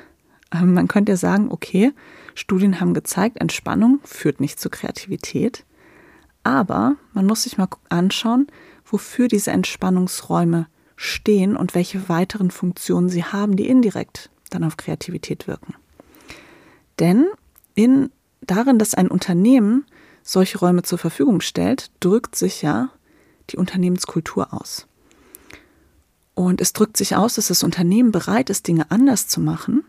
Ähm, 0.53 0.75
man 0.75 0.89
könnte 0.89 1.13
ja 1.13 1.17
sagen, 1.17 1.51
okay, 1.51 1.93
Studien 2.35 2.81
haben 2.81 2.95
gezeigt, 2.95 3.41
Entspannung 3.41 4.01
führt 4.05 4.41
nicht 4.41 4.59
zu 4.59 4.71
Kreativität. 4.71 5.65
Aber 6.43 6.97
man 7.13 7.27
muss 7.27 7.43
sich 7.45 7.59
mal 7.59 7.69
anschauen, 7.91 8.49
wofür 8.93 9.29
diese 9.29 9.51
Entspannungsräume 9.51 10.67
stehen 10.97 11.57
und 11.57 11.75
welche 11.75 12.09
weiteren 12.09 12.51
Funktionen 12.51 13.09
sie 13.09 13.25
haben, 13.25 13.57
die 13.57 13.69
indirekt 13.69 14.31
dann 14.51 14.65
auf 14.65 14.77
Kreativität 14.77 15.47
wirken. 15.47 15.75
Denn 16.99 17.27
in, 17.75 18.11
darin, 18.43 18.79
dass 18.79 18.95
ein 18.95 19.09
Unternehmen 19.09 19.87
solche 20.23 20.59
Räume 20.59 20.83
zur 20.83 20.99
Verfügung 20.99 21.41
stellt, 21.41 21.91
drückt 22.01 22.37
sich 22.37 22.63
ja 22.63 22.91
die 23.49 23.57
Unternehmenskultur 23.57 24.53
aus. 24.53 24.87
Und 26.35 26.61
es 26.61 26.73
drückt 26.73 26.97
sich 26.97 27.17
aus, 27.17 27.35
dass 27.35 27.49
das 27.49 27.63
Unternehmen 27.63 28.13
bereit 28.13 28.51
ist, 28.51 28.69
Dinge 28.69 28.91
anders 28.91 29.27
zu 29.27 29.41
machen 29.41 29.85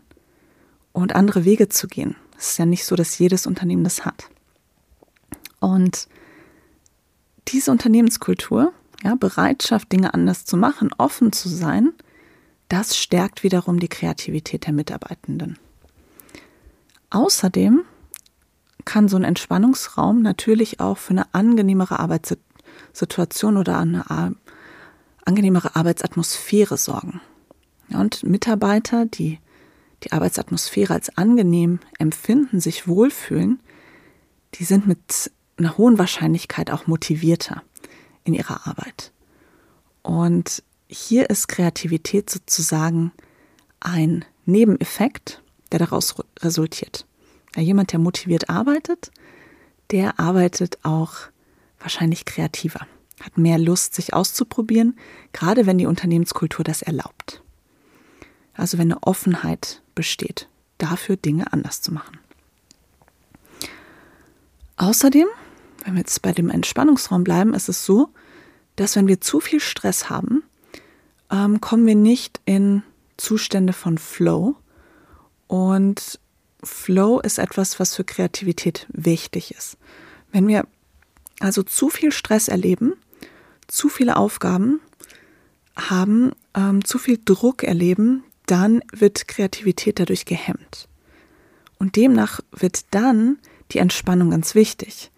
und 0.92 1.14
andere 1.14 1.44
Wege 1.44 1.68
zu 1.68 1.88
gehen. 1.88 2.16
Es 2.38 2.52
ist 2.52 2.58
ja 2.58 2.66
nicht 2.66 2.84
so, 2.84 2.96
dass 2.96 3.18
jedes 3.18 3.46
Unternehmen 3.46 3.84
das 3.84 4.04
hat. 4.04 4.28
Und 5.60 6.08
diese 7.48 7.70
Unternehmenskultur, 7.70 8.72
ja, 9.02 9.14
Bereitschaft, 9.14 9.92
Dinge 9.92 10.14
anders 10.14 10.44
zu 10.44 10.56
machen, 10.56 10.90
offen 10.96 11.32
zu 11.32 11.48
sein, 11.48 11.92
das 12.68 12.96
stärkt 12.96 13.42
wiederum 13.42 13.80
die 13.80 13.88
Kreativität 13.88 14.66
der 14.66 14.72
Mitarbeitenden. 14.72 15.58
Außerdem 17.10 17.82
kann 18.84 19.08
so 19.08 19.16
ein 19.16 19.24
Entspannungsraum 19.24 20.22
natürlich 20.22 20.80
auch 20.80 20.98
für 20.98 21.10
eine 21.10 21.34
angenehmere 21.34 21.98
Arbeitssituation 21.98 23.56
oder 23.56 23.78
eine 23.78 24.34
angenehmere 25.24 25.76
Arbeitsatmosphäre 25.76 26.76
sorgen. 26.76 27.20
Und 27.90 28.22
Mitarbeiter, 28.22 29.04
die 29.04 29.38
die 30.02 30.12
Arbeitsatmosphäre 30.12 30.94
als 30.94 31.16
angenehm 31.16 31.78
empfinden, 31.98 32.60
sich 32.60 32.88
wohlfühlen, 32.88 33.60
die 34.54 34.64
sind 34.64 34.86
mit 34.86 35.30
einer 35.58 35.76
hohen 35.76 35.98
Wahrscheinlichkeit 35.98 36.70
auch 36.70 36.86
motivierter 36.86 37.62
in 38.24 38.34
ihrer 38.34 38.66
Arbeit. 38.66 39.12
Und 40.02 40.62
hier 40.88 41.30
ist 41.30 41.48
Kreativität 41.48 42.28
sozusagen 42.28 43.12
ein 43.80 44.24
Nebeneffekt, 44.44 45.42
der 45.70 45.78
daraus 45.78 46.14
resultiert. 46.40 47.06
Ja, 47.56 47.62
jemand, 47.62 47.92
der 47.92 47.98
motiviert 47.98 48.48
arbeitet, 48.50 49.10
der 49.90 50.18
arbeitet 50.18 50.78
auch 50.82 51.14
wahrscheinlich 51.80 52.24
kreativer, 52.24 52.86
hat 53.20 53.38
mehr 53.38 53.58
Lust, 53.58 53.94
sich 53.94 54.14
auszuprobieren, 54.14 54.98
gerade 55.32 55.66
wenn 55.66 55.78
die 55.78 55.86
Unternehmenskultur 55.86 56.64
das 56.64 56.82
erlaubt. 56.82 57.42
Also 58.54 58.78
wenn 58.78 58.92
eine 58.92 59.02
Offenheit 59.02 59.82
besteht, 59.94 60.48
dafür 60.78 61.16
Dinge 61.16 61.52
anders 61.52 61.80
zu 61.80 61.92
machen. 61.92 62.18
Außerdem, 64.76 65.26
wenn 65.84 65.94
wir 65.94 66.00
jetzt 66.00 66.22
bei 66.22 66.32
dem 66.32 66.50
Entspannungsraum 66.50 67.24
bleiben, 67.24 67.54
ist 67.54 67.68
es 67.68 67.84
so, 67.84 68.08
dass 68.76 68.96
wenn 68.96 69.08
wir 69.08 69.20
zu 69.20 69.40
viel 69.40 69.60
Stress 69.60 70.08
haben, 70.08 70.42
ähm, 71.30 71.60
kommen 71.60 71.86
wir 71.86 71.94
nicht 71.94 72.40
in 72.44 72.82
Zustände 73.16 73.72
von 73.72 73.98
Flow. 73.98 74.56
Und 75.46 76.18
Flow 76.62 77.20
ist 77.20 77.38
etwas, 77.38 77.80
was 77.80 77.94
für 77.94 78.04
Kreativität 78.04 78.86
wichtig 78.90 79.54
ist. 79.54 79.76
Wenn 80.30 80.48
wir 80.48 80.66
also 81.40 81.62
zu 81.62 81.90
viel 81.90 82.12
Stress 82.12 82.48
erleben, 82.48 82.94
zu 83.66 83.88
viele 83.88 84.16
Aufgaben 84.16 84.80
haben, 85.76 86.32
ähm, 86.54 86.84
zu 86.84 86.98
viel 86.98 87.18
Druck 87.24 87.62
erleben, 87.64 88.24
dann 88.46 88.82
wird 88.92 89.28
Kreativität 89.28 89.98
dadurch 89.98 90.24
gehemmt. 90.24 90.88
Und 91.78 91.96
demnach 91.96 92.40
wird 92.52 92.84
dann 92.90 93.38
die 93.72 93.78
Entspannung 93.78 94.30
ganz 94.30 94.54
wichtig. 94.54 95.11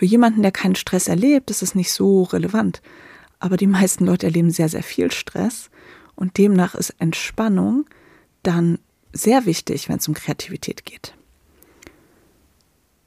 Für 0.00 0.06
jemanden, 0.06 0.40
der 0.40 0.50
keinen 0.50 0.76
Stress 0.76 1.08
erlebt, 1.08 1.50
ist 1.50 1.60
es 1.60 1.74
nicht 1.74 1.92
so 1.92 2.22
relevant. 2.22 2.80
Aber 3.38 3.58
die 3.58 3.66
meisten 3.66 4.06
Leute 4.06 4.24
erleben 4.24 4.50
sehr, 4.50 4.70
sehr 4.70 4.82
viel 4.82 5.10
Stress. 5.10 5.68
Und 6.14 6.38
demnach 6.38 6.74
ist 6.74 6.94
Entspannung 7.00 7.84
dann 8.42 8.78
sehr 9.12 9.44
wichtig, 9.44 9.90
wenn 9.90 9.98
es 9.98 10.08
um 10.08 10.14
Kreativität 10.14 10.86
geht. 10.86 11.14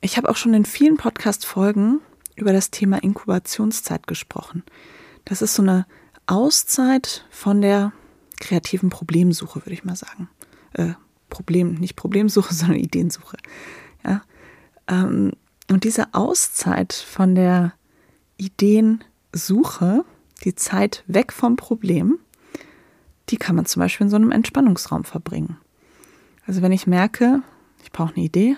Ich 0.02 0.18
habe 0.18 0.30
auch 0.30 0.36
schon 0.36 0.54
in 0.54 0.66
vielen 0.66 0.98
Podcast-Folgen 0.98 2.00
über 2.36 2.54
das 2.54 2.70
Thema 2.70 3.02
Inkubationszeit 3.02 4.06
gesprochen. 4.06 4.62
Das 5.26 5.42
ist 5.42 5.56
so 5.56 5.64
eine 5.64 5.88
Auszeit 6.28 7.26
von 7.32 7.64
der 7.64 7.92
kreativen 8.40 8.92
Problemsuche, 8.92 9.62
würde 9.62 9.74
ich 9.74 9.84
mal 9.84 9.96
sagen. 9.96 10.30
Äh, 10.74 10.94
Problem, 11.32 11.74
nicht 11.74 11.96
Problemsuche, 11.96 12.54
sondern 12.54 12.78
Ideensuche. 12.78 13.38
Ja? 14.06 14.22
Ähm, 14.88 15.32
und 15.70 15.84
diese 15.84 16.14
Auszeit 16.14 16.94
von 16.94 17.36
der 17.36 17.74
Ideensuche, 18.38 20.06
die 20.44 20.56
Zeit 20.56 21.04
weg 21.08 21.32
vom 21.32 21.56
Problem, 21.56 22.20
die 23.30 23.38
kann 23.38 23.56
man 23.56 23.66
zum 23.66 23.80
Beispiel 23.80 24.06
in 24.06 24.12
so 24.12 24.18
einem 24.18 24.32
Entspannungsraum 24.32 25.04
verbringen. 25.04 25.58
Also 26.46 26.62
wenn 26.62 26.72
ich 26.72 26.88
merke, 26.88 27.42
ich 27.82 27.92
brauche 27.92 28.16
eine 28.16 28.26
Idee, 28.26 28.58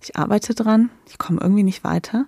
ich 0.00 0.16
arbeite 0.16 0.54
dran, 0.54 0.90
ich 1.08 1.18
komme 1.18 1.40
irgendwie 1.40 1.62
nicht 1.62 1.84
weiter 1.84 2.26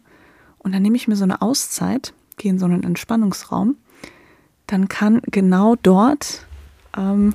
und 0.59 0.73
dann 0.73 0.83
nehme 0.83 0.97
ich 0.97 1.09
mir 1.09 1.17
so 1.17 1.25
eine 1.25 1.43
Auszeit, 1.43 2.15
gehe 2.37 2.53
in 2.53 2.59
so 2.59 2.67
einen 2.67 2.85
Entspannungsraum, 2.85 3.77
dann 4.67 4.89
kann 4.89 5.21
genau 5.27 5.75
dort 5.75 6.47
ähm, 6.97 7.35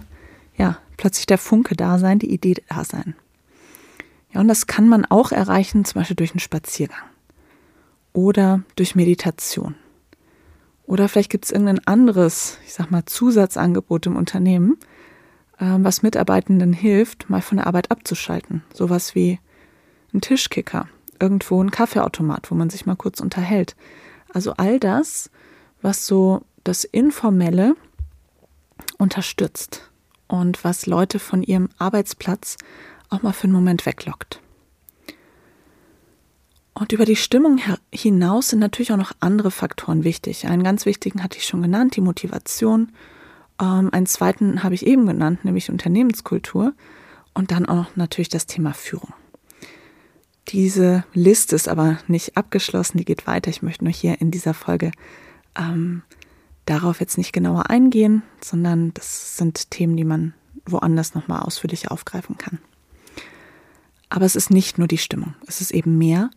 ja 0.55 0.77
plötzlich 0.97 1.25
der 1.25 1.37
Funke 1.37 1.75
da 1.75 1.99
sein, 1.99 2.19
die 2.19 2.31
Idee 2.31 2.55
da 2.69 2.85
sein. 2.85 3.15
Ja, 4.31 4.41
und 4.41 4.47
das 4.47 4.67
kann 4.67 4.87
man 4.87 5.05
auch 5.05 5.31
erreichen, 5.31 5.85
zum 5.85 5.99
Beispiel 5.99 6.15
durch 6.15 6.31
einen 6.31 6.39
Spaziergang 6.39 7.09
oder 8.13 8.61
durch 8.75 8.95
Meditation. 8.95 9.75
Oder 10.85 11.07
vielleicht 11.07 11.29
gibt 11.29 11.45
es 11.45 11.51
irgendein 11.51 11.85
anderes, 11.85 12.57
ich 12.65 12.73
sag 12.73 12.89
mal, 12.89 13.05
Zusatzangebot 13.05 14.07
im 14.07 14.15
Unternehmen, 14.15 14.77
ähm, 15.59 15.83
was 15.83 16.01
Mitarbeitenden 16.01 16.73
hilft, 16.73 17.29
mal 17.29 17.41
von 17.41 17.57
der 17.57 17.67
Arbeit 17.67 17.91
abzuschalten. 17.91 18.63
Sowas 18.73 19.13
wie 19.13 19.39
ein 20.13 20.21
Tischkicker, 20.21 20.87
irgendwo 21.19 21.61
ein 21.61 21.71
Kaffeeautomat, 21.71 22.49
wo 22.49 22.55
man 22.55 22.69
sich 22.69 22.85
mal 22.85 22.95
kurz 22.95 23.19
unterhält. 23.19 23.75
Also 24.33 24.53
all 24.53 24.79
das, 24.79 25.29
was 25.81 26.07
so 26.07 26.41
das 26.63 26.83
Informelle 26.83 27.75
unterstützt 28.97 29.91
und 30.27 30.63
was 30.63 30.85
Leute 30.85 31.19
von 31.19 31.43
ihrem 31.43 31.69
Arbeitsplatz 31.77 32.57
auch 33.09 33.21
mal 33.21 33.33
für 33.33 33.45
einen 33.45 33.53
Moment 33.53 33.85
weglockt. 33.85 34.41
Und 36.73 36.93
über 36.93 37.03
die 37.03 37.17
Stimmung 37.17 37.59
hinaus 37.91 38.49
sind 38.49 38.59
natürlich 38.59 38.93
auch 38.93 38.97
noch 38.97 39.11
andere 39.19 39.51
Faktoren 39.51 40.05
wichtig. 40.05 40.47
Einen 40.47 40.63
ganz 40.63 40.85
wichtigen 40.85 41.21
hatte 41.21 41.37
ich 41.37 41.45
schon 41.45 41.61
genannt, 41.61 41.97
die 41.97 42.01
Motivation. 42.01 42.93
Ähm, 43.61 43.89
einen 43.91 44.05
zweiten 44.05 44.63
habe 44.63 44.75
ich 44.75 44.87
eben 44.87 45.05
genannt, 45.05 45.43
nämlich 45.43 45.69
Unternehmenskultur. 45.69 46.73
Und 47.33 47.51
dann 47.51 47.65
auch 47.65 47.87
natürlich 47.95 48.29
das 48.29 48.45
Thema 48.45 48.73
Führung. 48.73 49.13
Diese 50.47 51.03
Liste 51.13 51.55
ist 51.55 51.67
aber 51.67 51.99
nicht 52.07 52.37
abgeschlossen, 52.37 52.97
die 52.97 53.05
geht 53.05 53.27
weiter. 53.27 53.49
Ich 53.49 53.61
möchte 53.61 53.83
nur 53.83 53.93
hier 53.93 54.19
in 54.19 54.31
dieser 54.31 54.53
Folge 54.53 54.91
ähm, 55.57 56.01
darauf 56.65 56.99
jetzt 57.01 57.17
nicht 57.17 57.33
genauer 57.33 57.69
eingehen, 57.69 58.23
sondern 58.41 58.93
das 58.93 59.37
sind 59.37 59.69
Themen, 59.69 59.97
die 59.97 60.05
man 60.05 60.33
woanders 60.65 61.13
nochmal 61.13 61.41
ausführlich 61.41 61.91
aufgreifen 61.91 62.37
kann. 62.37 62.59
Aber 64.09 64.25
es 64.25 64.35
ist 64.35 64.49
nicht 64.49 64.77
nur 64.77 64.87
die 64.87 64.97
Stimmung, 64.97 65.35
es 65.47 65.61
ist 65.61 65.71
eben 65.71 65.97
mehr 65.97 66.29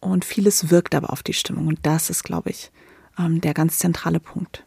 und 0.00 0.24
vieles 0.24 0.70
wirkt 0.70 0.94
aber 0.94 1.12
auf 1.12 1.22
die 1.22 1.34
Stimmung 1.34 1.66
und 1.66 1.78
das 1.82 2.10
ist, 2.10 2.24
glaube 2.24 2.50
ich, 2.50 2.72
ähm, 3.18 3.40
der 3.40 3.54
ganz 3.54 3.78
zentrale 3.78 4.20
Punkt. 4.20 4.64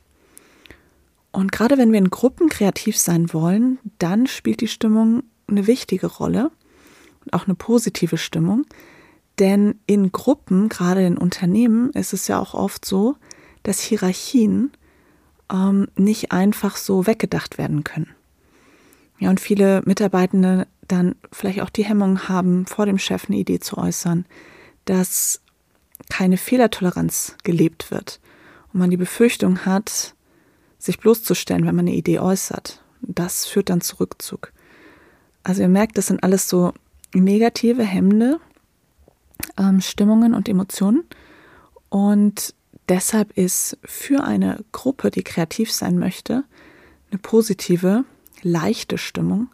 Und 1.31 1.51
gerade 1.51 1.77
wenn 1.77 1.91
wir 1.91 1.99
in 1.99 2.09
Gruppen 2.09 2.47
kreativ 2.47 2.97
sein 2.97 3.33
wollen, 3.33 3.79
dann 3.99 4.25
spielt 4.25 4.61
die 4.61 4.69
Stimmung 4.69 5.23
eine 5.47 5.67
wichtige 5.67 6.07
Rolle 6.07 6.49
und 7.25 7.33
auch 7.33 7.45
eine 7.45 7.55
positive 7.55 8.17
Stimmung. 8.17 8.65
Denn 9.37 9.79
in 9.85 10.13
Gruppen, 10.13 10.69
gerade 10.69 11.05
in 11.05 11.17
Unternehmen, 11.17 11.89
ist 11.91 12.13
es 12.13 12.29
ja 12.29 12.39
auch 12.39 12.53
oft 12.53 12.85
so, 12.85 13.17
dass 13.63 13.81
Hierarchien 13.81 14.71
ähm, 15.51 15.89
nicht 15.97 16.31
einfach 16.31 16.77
so 16.77 17.05
weggedacht 17.05 17.57
werden 17.57 17.83
können. 17.83 18.15
Ja, 19.25 19.31
und 19.31 19.39
viele 19.39 19.81
Mitarbeitende 19.85 20.67
dann 20.87 21.15
vielleicht 21.31 21.61
auch 21.61 21.71
die 21.71 21.83
Hemmung 21.83 22.27
haben, 22.29 22.67
vor 22.67 22.85
dem 22.85 22.99
Chef 22.99 23.25
eine 23.27 23.37
Idee 23.37 23.59
zu 23.59 23.75
äußern, 23.75 24.27
dass 24.85 25.41
keine 26.11 26.37
Fehlertoleranz 26.37 27.35
gelebt 27.43 27.89
wird 27.89 28.19
und 28.71 28.81
man 28.81 28.91
die 28.91 28.97
Befürchtung 28.97 29.65
hat, 29.65 30.13
sich 30.77 30.99
bloßzustellen, 30.99 31.65
wenn 31.65 31.75
man 31.75 31.87
eine 31.87 31.95
Idee 31.95 32.19
äußert. 32.19 32.83
Das 33.01 33.47
führt 33.47 33.71
dann 33.71 33.81
zu 33.81 33.99
Rückzug. 33.99 34.53
Also 35.41 35.63
ihr 35.63 35.69
merkt, 35.69 35.97
das 35.97 36.05
sind 36.05 36.21
alles 36.21 36.47
so 36.47 36.73
negative, 37.15 37.81
hemmende 37.81 38.39
ähm, 39.57 39.81
Stimmungen 39.81 40.35
und 40.35 40.47
Emotionen. 40.47 41.03
Und 41.89 42.53
deshalb 42.89 43.35
ist 43.35 43.79
für 43.83 44.23
eine 44.23 44.63
Gruppe, 44.71 45.09
die 45.09 45.23
kreativ 45.23 45.71
sein 45.71 45.97
möchte, 45.97 46.43
eine 47.09 47.17
positive, 47.17 48.05
leichte 48.45 48.97
Stimmung 48.97 49.49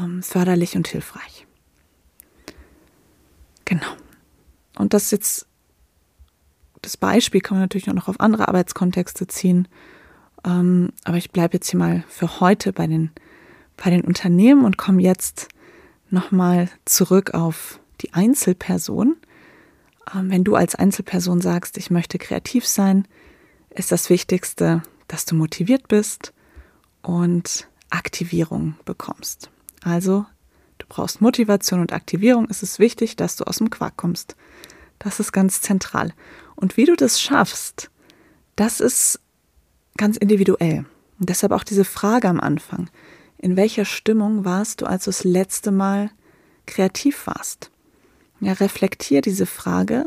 ähm, 0.00 0.22
förderlich 0.22 0.76
und 0.76 0.88
hilfreich. 0.88 1.46
Genau. 3.66 3.92
Und 4.78 4.94
das 4.94 5.10
jetzt, 5.10 5.46
das 6.82 6.96
Beispiel 6.96 7.40
kann 7.40 7.56
man 7.56 7.64
natürlich 7.64 7.88
auch 7.88 7.94
noch 7.94 8.08
auf 8.08 8.20
andere 8.20 8.48
Arbeitskontexte 8.48 9.26
ziehen. 9.26 9.68
Ähm, 10.44 10.90
aber 11.04 11.18
ich 11.18 11.30
bleibe 11.30 11.54
jetzt 11.54 11.70
hier 11.70 11.78
mal 11.78 12.04
für 12.08 12.40
heute 12.40 12.72
bei 12.72 12.86
den, 12.86 13.10
bei 13.76 13.90
den 13.90 14.02
Unternehmen 14.02 14.64
und 14.64 14.78
komme 14.78 15.02
jetzt 15.02 15.48
nochmal 16.08 16.70
zurück 16.84 17.34
auf 17.34 17.80
die 18.00 18.14
Einzelperson. 18.14 19.16
Ähm, 20.14 20.30
wenn 20.30 20.44
du 20.44 20.54
als 20.54 20.74
Einzelperson 20.74 21.40
sagst, 21.40 21.76
ich 21.76 21.90
möchte 21.90 22.18
kreativ 22.18 22.66
sein, 22.66 23.06
ist 23.70 23.92
das 23.92 24.08
Wichtigste, 24.08 24.82
dass 25.08 25.26
du 25.26 25.34
motiviert 25.34 25.88
bist 25.88 26.32
und 27.02 27.68
Aktivierung 27.90 28.74
bekommst. 28.84 29.50
Also, 29.82 30.26
du 30.78 30.86
brauchst 30.88 31.20
Motivation 31.20 31.80
und 31.80 31.92
Aktivierung. 31.92 32.46
Es 32.50 32.62
ist 32.62 32.78
wichtig, 32.78 33.16
dass 33.16 33.36
du 33.36 33.44
aus 33.44 33.58
dem 33.58 33.70
Quark 33.70 33.96
kommst. 33.96 34.36
Das 34.98 35.20
ist 35.20 35.32
ganz 35.32 35.60
zentral. 35.60 36.12
Und 36.54 36.76
wie 36.76 36.86
du 36.86 36.96
das 36.96 37.20
schaffst, 37.20 37.90
das 38.56 38.80
ist 38.80 39.20
ganz 39.96 40.16
individuell. 40.16 40.86
Und 41.18 41.28
deshalb 41.28 41.52
auch 41.52 41.64
diese 41.64 41.84
Frage 41.84 42.28
am 42.28 42.40
Anfang. 42.40 42.90
In 43.38 43.56
welcher 43.56 43.84
Stimmung 43.84 44.44
warst 44.44 44.80
du, 44.80 44.86
als 44.86 45.04
du 45.04 45.10
das 45.10 45.24
letzte 45.24 45.70
Mal 45.70 46.10
kreativ 46.66 47.26
warst? 47.26 47.70
Ja, 48.40 48.52
reflektier 48.52 49.22
diese 49.22 49.46
Frage 49.46 50.06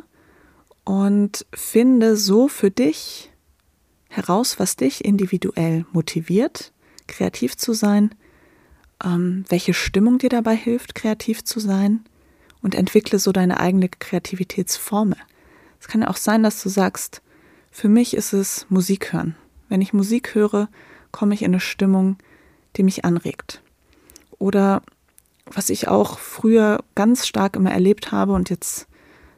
und 0.83 1.45
finde 1.53 2.15
so 2.15 2.47
für 2.47 2.71
dich 2.71 3.31
heraus, 4.09 4.59
was 4.59 4.75
dich 4.75 5.05
individuell 5.05 5.85
motiviert, 5.91 6.71
kreativ 7.09 7.57
zu 7.57 7.73
sein, 7.73 8.15
ähm, 9.03 9.45
welche 9.49 9.73
Stimmung 9.73 10.17
dir 10.17 10.29
dabei 10.29 10.55
hilft, 10.55 10.95
kreativ 10.95 11.43
zu 11.43 11.59
sein 11.59 12.05
und 12.61 12.75
entwickle 12.75 13.19
so 13.19 13.31
deine 13.31 13.59
eigene 13.59 13.89
Kreativitätsformel. 13.89 15.17
Es 15.79 15.87
kann 15.87 16.01
ja 16.01 16.09
auch 16.09 16.17
sein, 16.17 16.43
dass 16.43 16.61
du 16.61 16.69
sagst, 16.69 17.21
für 17.71 17.89
mich 17.89 18.15
ist 18.15 18.33
es 18.33 18.65
Musik 18.69 19.13
hören. 19.13 19.35
Wenn 19.69 19.81
ich 19.81 19.93
Musik 19.93 20.35
höre, 20.35 20.69
komme 21.11 21.33
ich 21.33 21.41
in 21.41 21.51
eine 21.51 21.59
Stimmung, 21.59 22.17
die 22.75 22.83
mich 22.83 23.05
anregt. 23.05 23.61
Oder 24.37 24.81
was 25.45 25.69
ich 25.69 25.87
auch 25.87 26.19
früher 26.19 26.83
ganz 26.95 27.27
stark 27.27 27.55
immer 27.55 27.71
erlebt 27.71 28.11
habe 28.11 28.33
und 28.33 28.49
jetzt 28.49 28.87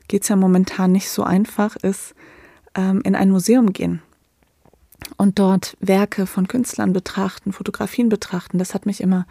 geht 0.07 0.23
es 0.23 0.29
ja 0.29 0.35
momentan 0.35 0.91
nicht 0.91 1.09
so 1.09 1.23
einfach, 1.23 1.75
ist 1.77 2.15
ähm, 2.75 3.01
in 3.03 3.15
ein 3.15 3.29
Museum 3.29 3.71
gehen 3.73 4.01
und 5.17 5.39
dort 5.39 5.77
Werke 5.79 6.25
von 6.27 6.47
Künstlern 6.47 6.93
betrachten, 6.93 7.53
Fotografien 7.53 8.09
betrachten. 8.09 8.57
Das 8.57 8.73
hat 8.73 8.85
mich 8.85 9.01
immer 9.01 9.25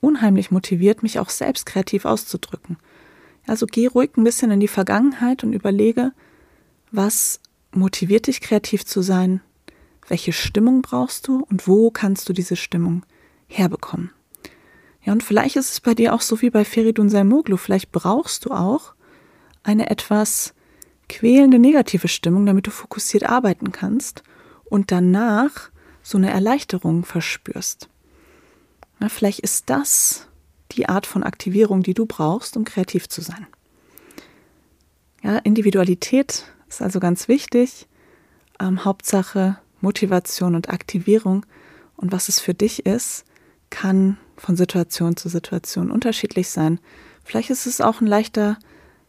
unheimlich 0.00 0.50
motiviert, 0.50 1.02
mich 1.02 1.18
auch 1.18 1.30
selbst 1.30 1.66
kreativ 1.66 2.04
auszudrücken. 2.04 2.78
Also 3.46 3.66
geh 3.66 3.86
ruhig 3.86 4.10
ein 4.16 4.24
bisschen 4.24 4.50
in 4.50 4.60
die 4.60 4.68
Vergangenheit 4.68 5.44
und 5.44 5.52
überlege, 5.52 6.12
was 6.90 7.40
motiviert 7.72 8.26
dich 8.26 8.40
kreativ 8.40 8.84
zu 8.84 9.02
sein, 9.02 9.40
welche 10.08 10.32
Stimmung 10.32 10.82
brauchst 10.82 11.28
du 11.28 11.46
und 11.48 11.68
wo 11.68 11.90
kannst 11.90 12.28
du 12.28 12.32
diese 12.32 12.56
Stimmung 12.56 13.04
herbekommen. 13.46 14.10
Ja, 15.02 15.12
und 15.12 15.22
vielleicht 15.22 15.56
ist 15.56 15.72
es 15.72 15.80
bei 15.80 15.94
dir 15.94 16.14
auch 16.14 16.20
so 16.20 16.42
wie 16.42 16.50
bei 16.50 16.64
Feridun 16.64 17.08
Salmoglu, 17.08 17.56
vielleicht 17.56 17.92
brauchst 17.92 18.44
du 18.44 18.50
auch 18.50 18.94
eine 19.62 19.90
etwas 19.90 20.54
quälende 21.08 21.58
negative 21.58 22.08
Stimmung, 22.08 22.46
damit 22.46 22.66
du 22.66 22.70
fokussiert 22.70 23.24
arbeiten 23.24 23.72
kannst 23.72 24.22
und 24.70 24.90
danach 24.90 25.70
so 26.02 26.16
eine 26.16 26.30
Erleichterung 26.30 27.04
verspürst. 27.04 27.90
Na, 28.98 29.10
vielleicht 29.10 29.40
ist 29.40 29.68
das 29.68 30.26
die 30.72 30.88
Art 30.88 31.04
von 31.04 31.22
Aktivierung, 31.22 31.82
die 31.82 31.94
du 31.94 32.06
brauchst, 32.06 32.56
um 32.56 32.64
kreativ 32.64 33.08
zu 33.08 33.20
sein. 33.20 33.46
Ja, 35.22 35.36
Individualität 35.38 36.44
ist 36.68 36.80
also 36.80 37.00
ganz 37.00 37.28
wichtig. 37.28 37.86
Ähm, 38.58 38.84
Hauptsache 38.84 39.58
Motivation 39.80 40.54
und 40.54 40.70
Aktivierung. 40.70 41.44
Und 41.96 42.12
was 42.12 42.28
es 42.28 42.40
für 42.40 42.54
dich 42.54 42.86
ist, 42.86 43.24
kann 43.68 44.18
von 44.36 44.56
Situation 44.56 45.16
zu 45.16 45.28
Situation 45.28 45.90
unterschiedlich 45.90 46.48
sein. 46.48 46.80
Vielleicht 47.24 47.50
ist 47.50 47.66
es 47.66 47.80
auch 47.80 48.00
ein 48.00 48.06
leichter 48.06 48.58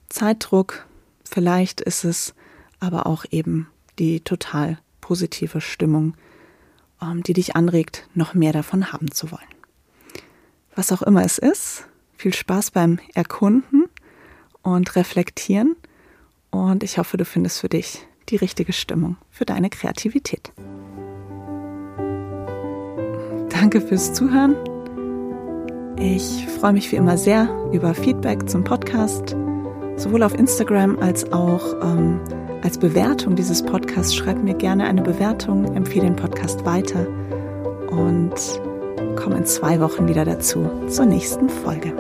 Zeitdruck, 0.10 0.86
vielleicht 1.24 1.80
ist 1.82 2.04
es 2.04 2.34
aber 2.80 3.08
auch 3.08 3.26
eben 3.32 3.68
die 3.98 4.20
total 4.20 4.78
positive 5.02 5.60
Stimmung, 5.60 6.16
ähm, 7.02 7.24
die 7.24 7.34
dich 7.34 7.56
anregt, 7.56 8.08
noch 8.14 8.34
mehr 8.34 8.54
davon 8.54 8.94
haben 8.94 9.12
zu 9.12 9.32
wollen. 9.32 9.42
Was 10.76 10.92
auch 10.92 11.02
immer 11.02 11.26
es 11.26 11.38
ist, 11.38 11.88
viel 12.16 12.34
Spaß 12.34 12.72
beim 12.72 13.00
Erkunden 13.14 13.86
und 14.62 14.96
Reflektieren 14.96 15.76
und 16.52 16.84
ich 16.84 16.98
hoffe, 16.98 17.18
du 17.18 17.26
findest 17.26 17.60
für 17.60 17.70
dich 17.70 18.06
die 18.30 18.36
richtige 18.36 18.74
Stimmung 18.74 19.18
für 19.30 19.46
deine 19.46 19.70
Kreativität. 19.70 20.54
Danke 23.50 23.82
fürs 23.82 24.14
Zuhören. 24.14 24.56
Ich 25.98 26.48
freue 26.60 26.74
mich 26.74 26.92
wie 26.92 26.96
immer 26.96 27.18
sehr 27.18 27.48
über 27.72 27.94
Feedback 27.94 28.50
zum 28.50 28.64
Podcast, 28.64 29.36
sowohl 29.98 30.24
auf 30.24 30.34
Instagram 30.34 30.98
als 31.00 31.32
auch 31.32 31.76
ähm, 31.84 32.20
als 32.62 32.78
Bewertung 32.78 33.36
dieses 33.36 33.64
Podcasts. 33.64 34.14
Schreib 34.14 34.44
mir 34.44 34.54
gerne 34.54 34.86
eine 34.86 35.02
Bewertung, 35.02 35.76
empfehle 35.76 36.06
den 36.06 36.16
Podcast 36.16 36.66
weiter 36.66 37.08
und 37.90 38.34
komm 39.16 39.34
in 39.34 39.46
zwei 39.46 39.80
Wochen 39.80 40.08
wieder 40.08 40.26
dazu 40.26 40.70
zur 40.88 41.06
nächsten 41.06 41.50
Folge. 41.50 41.94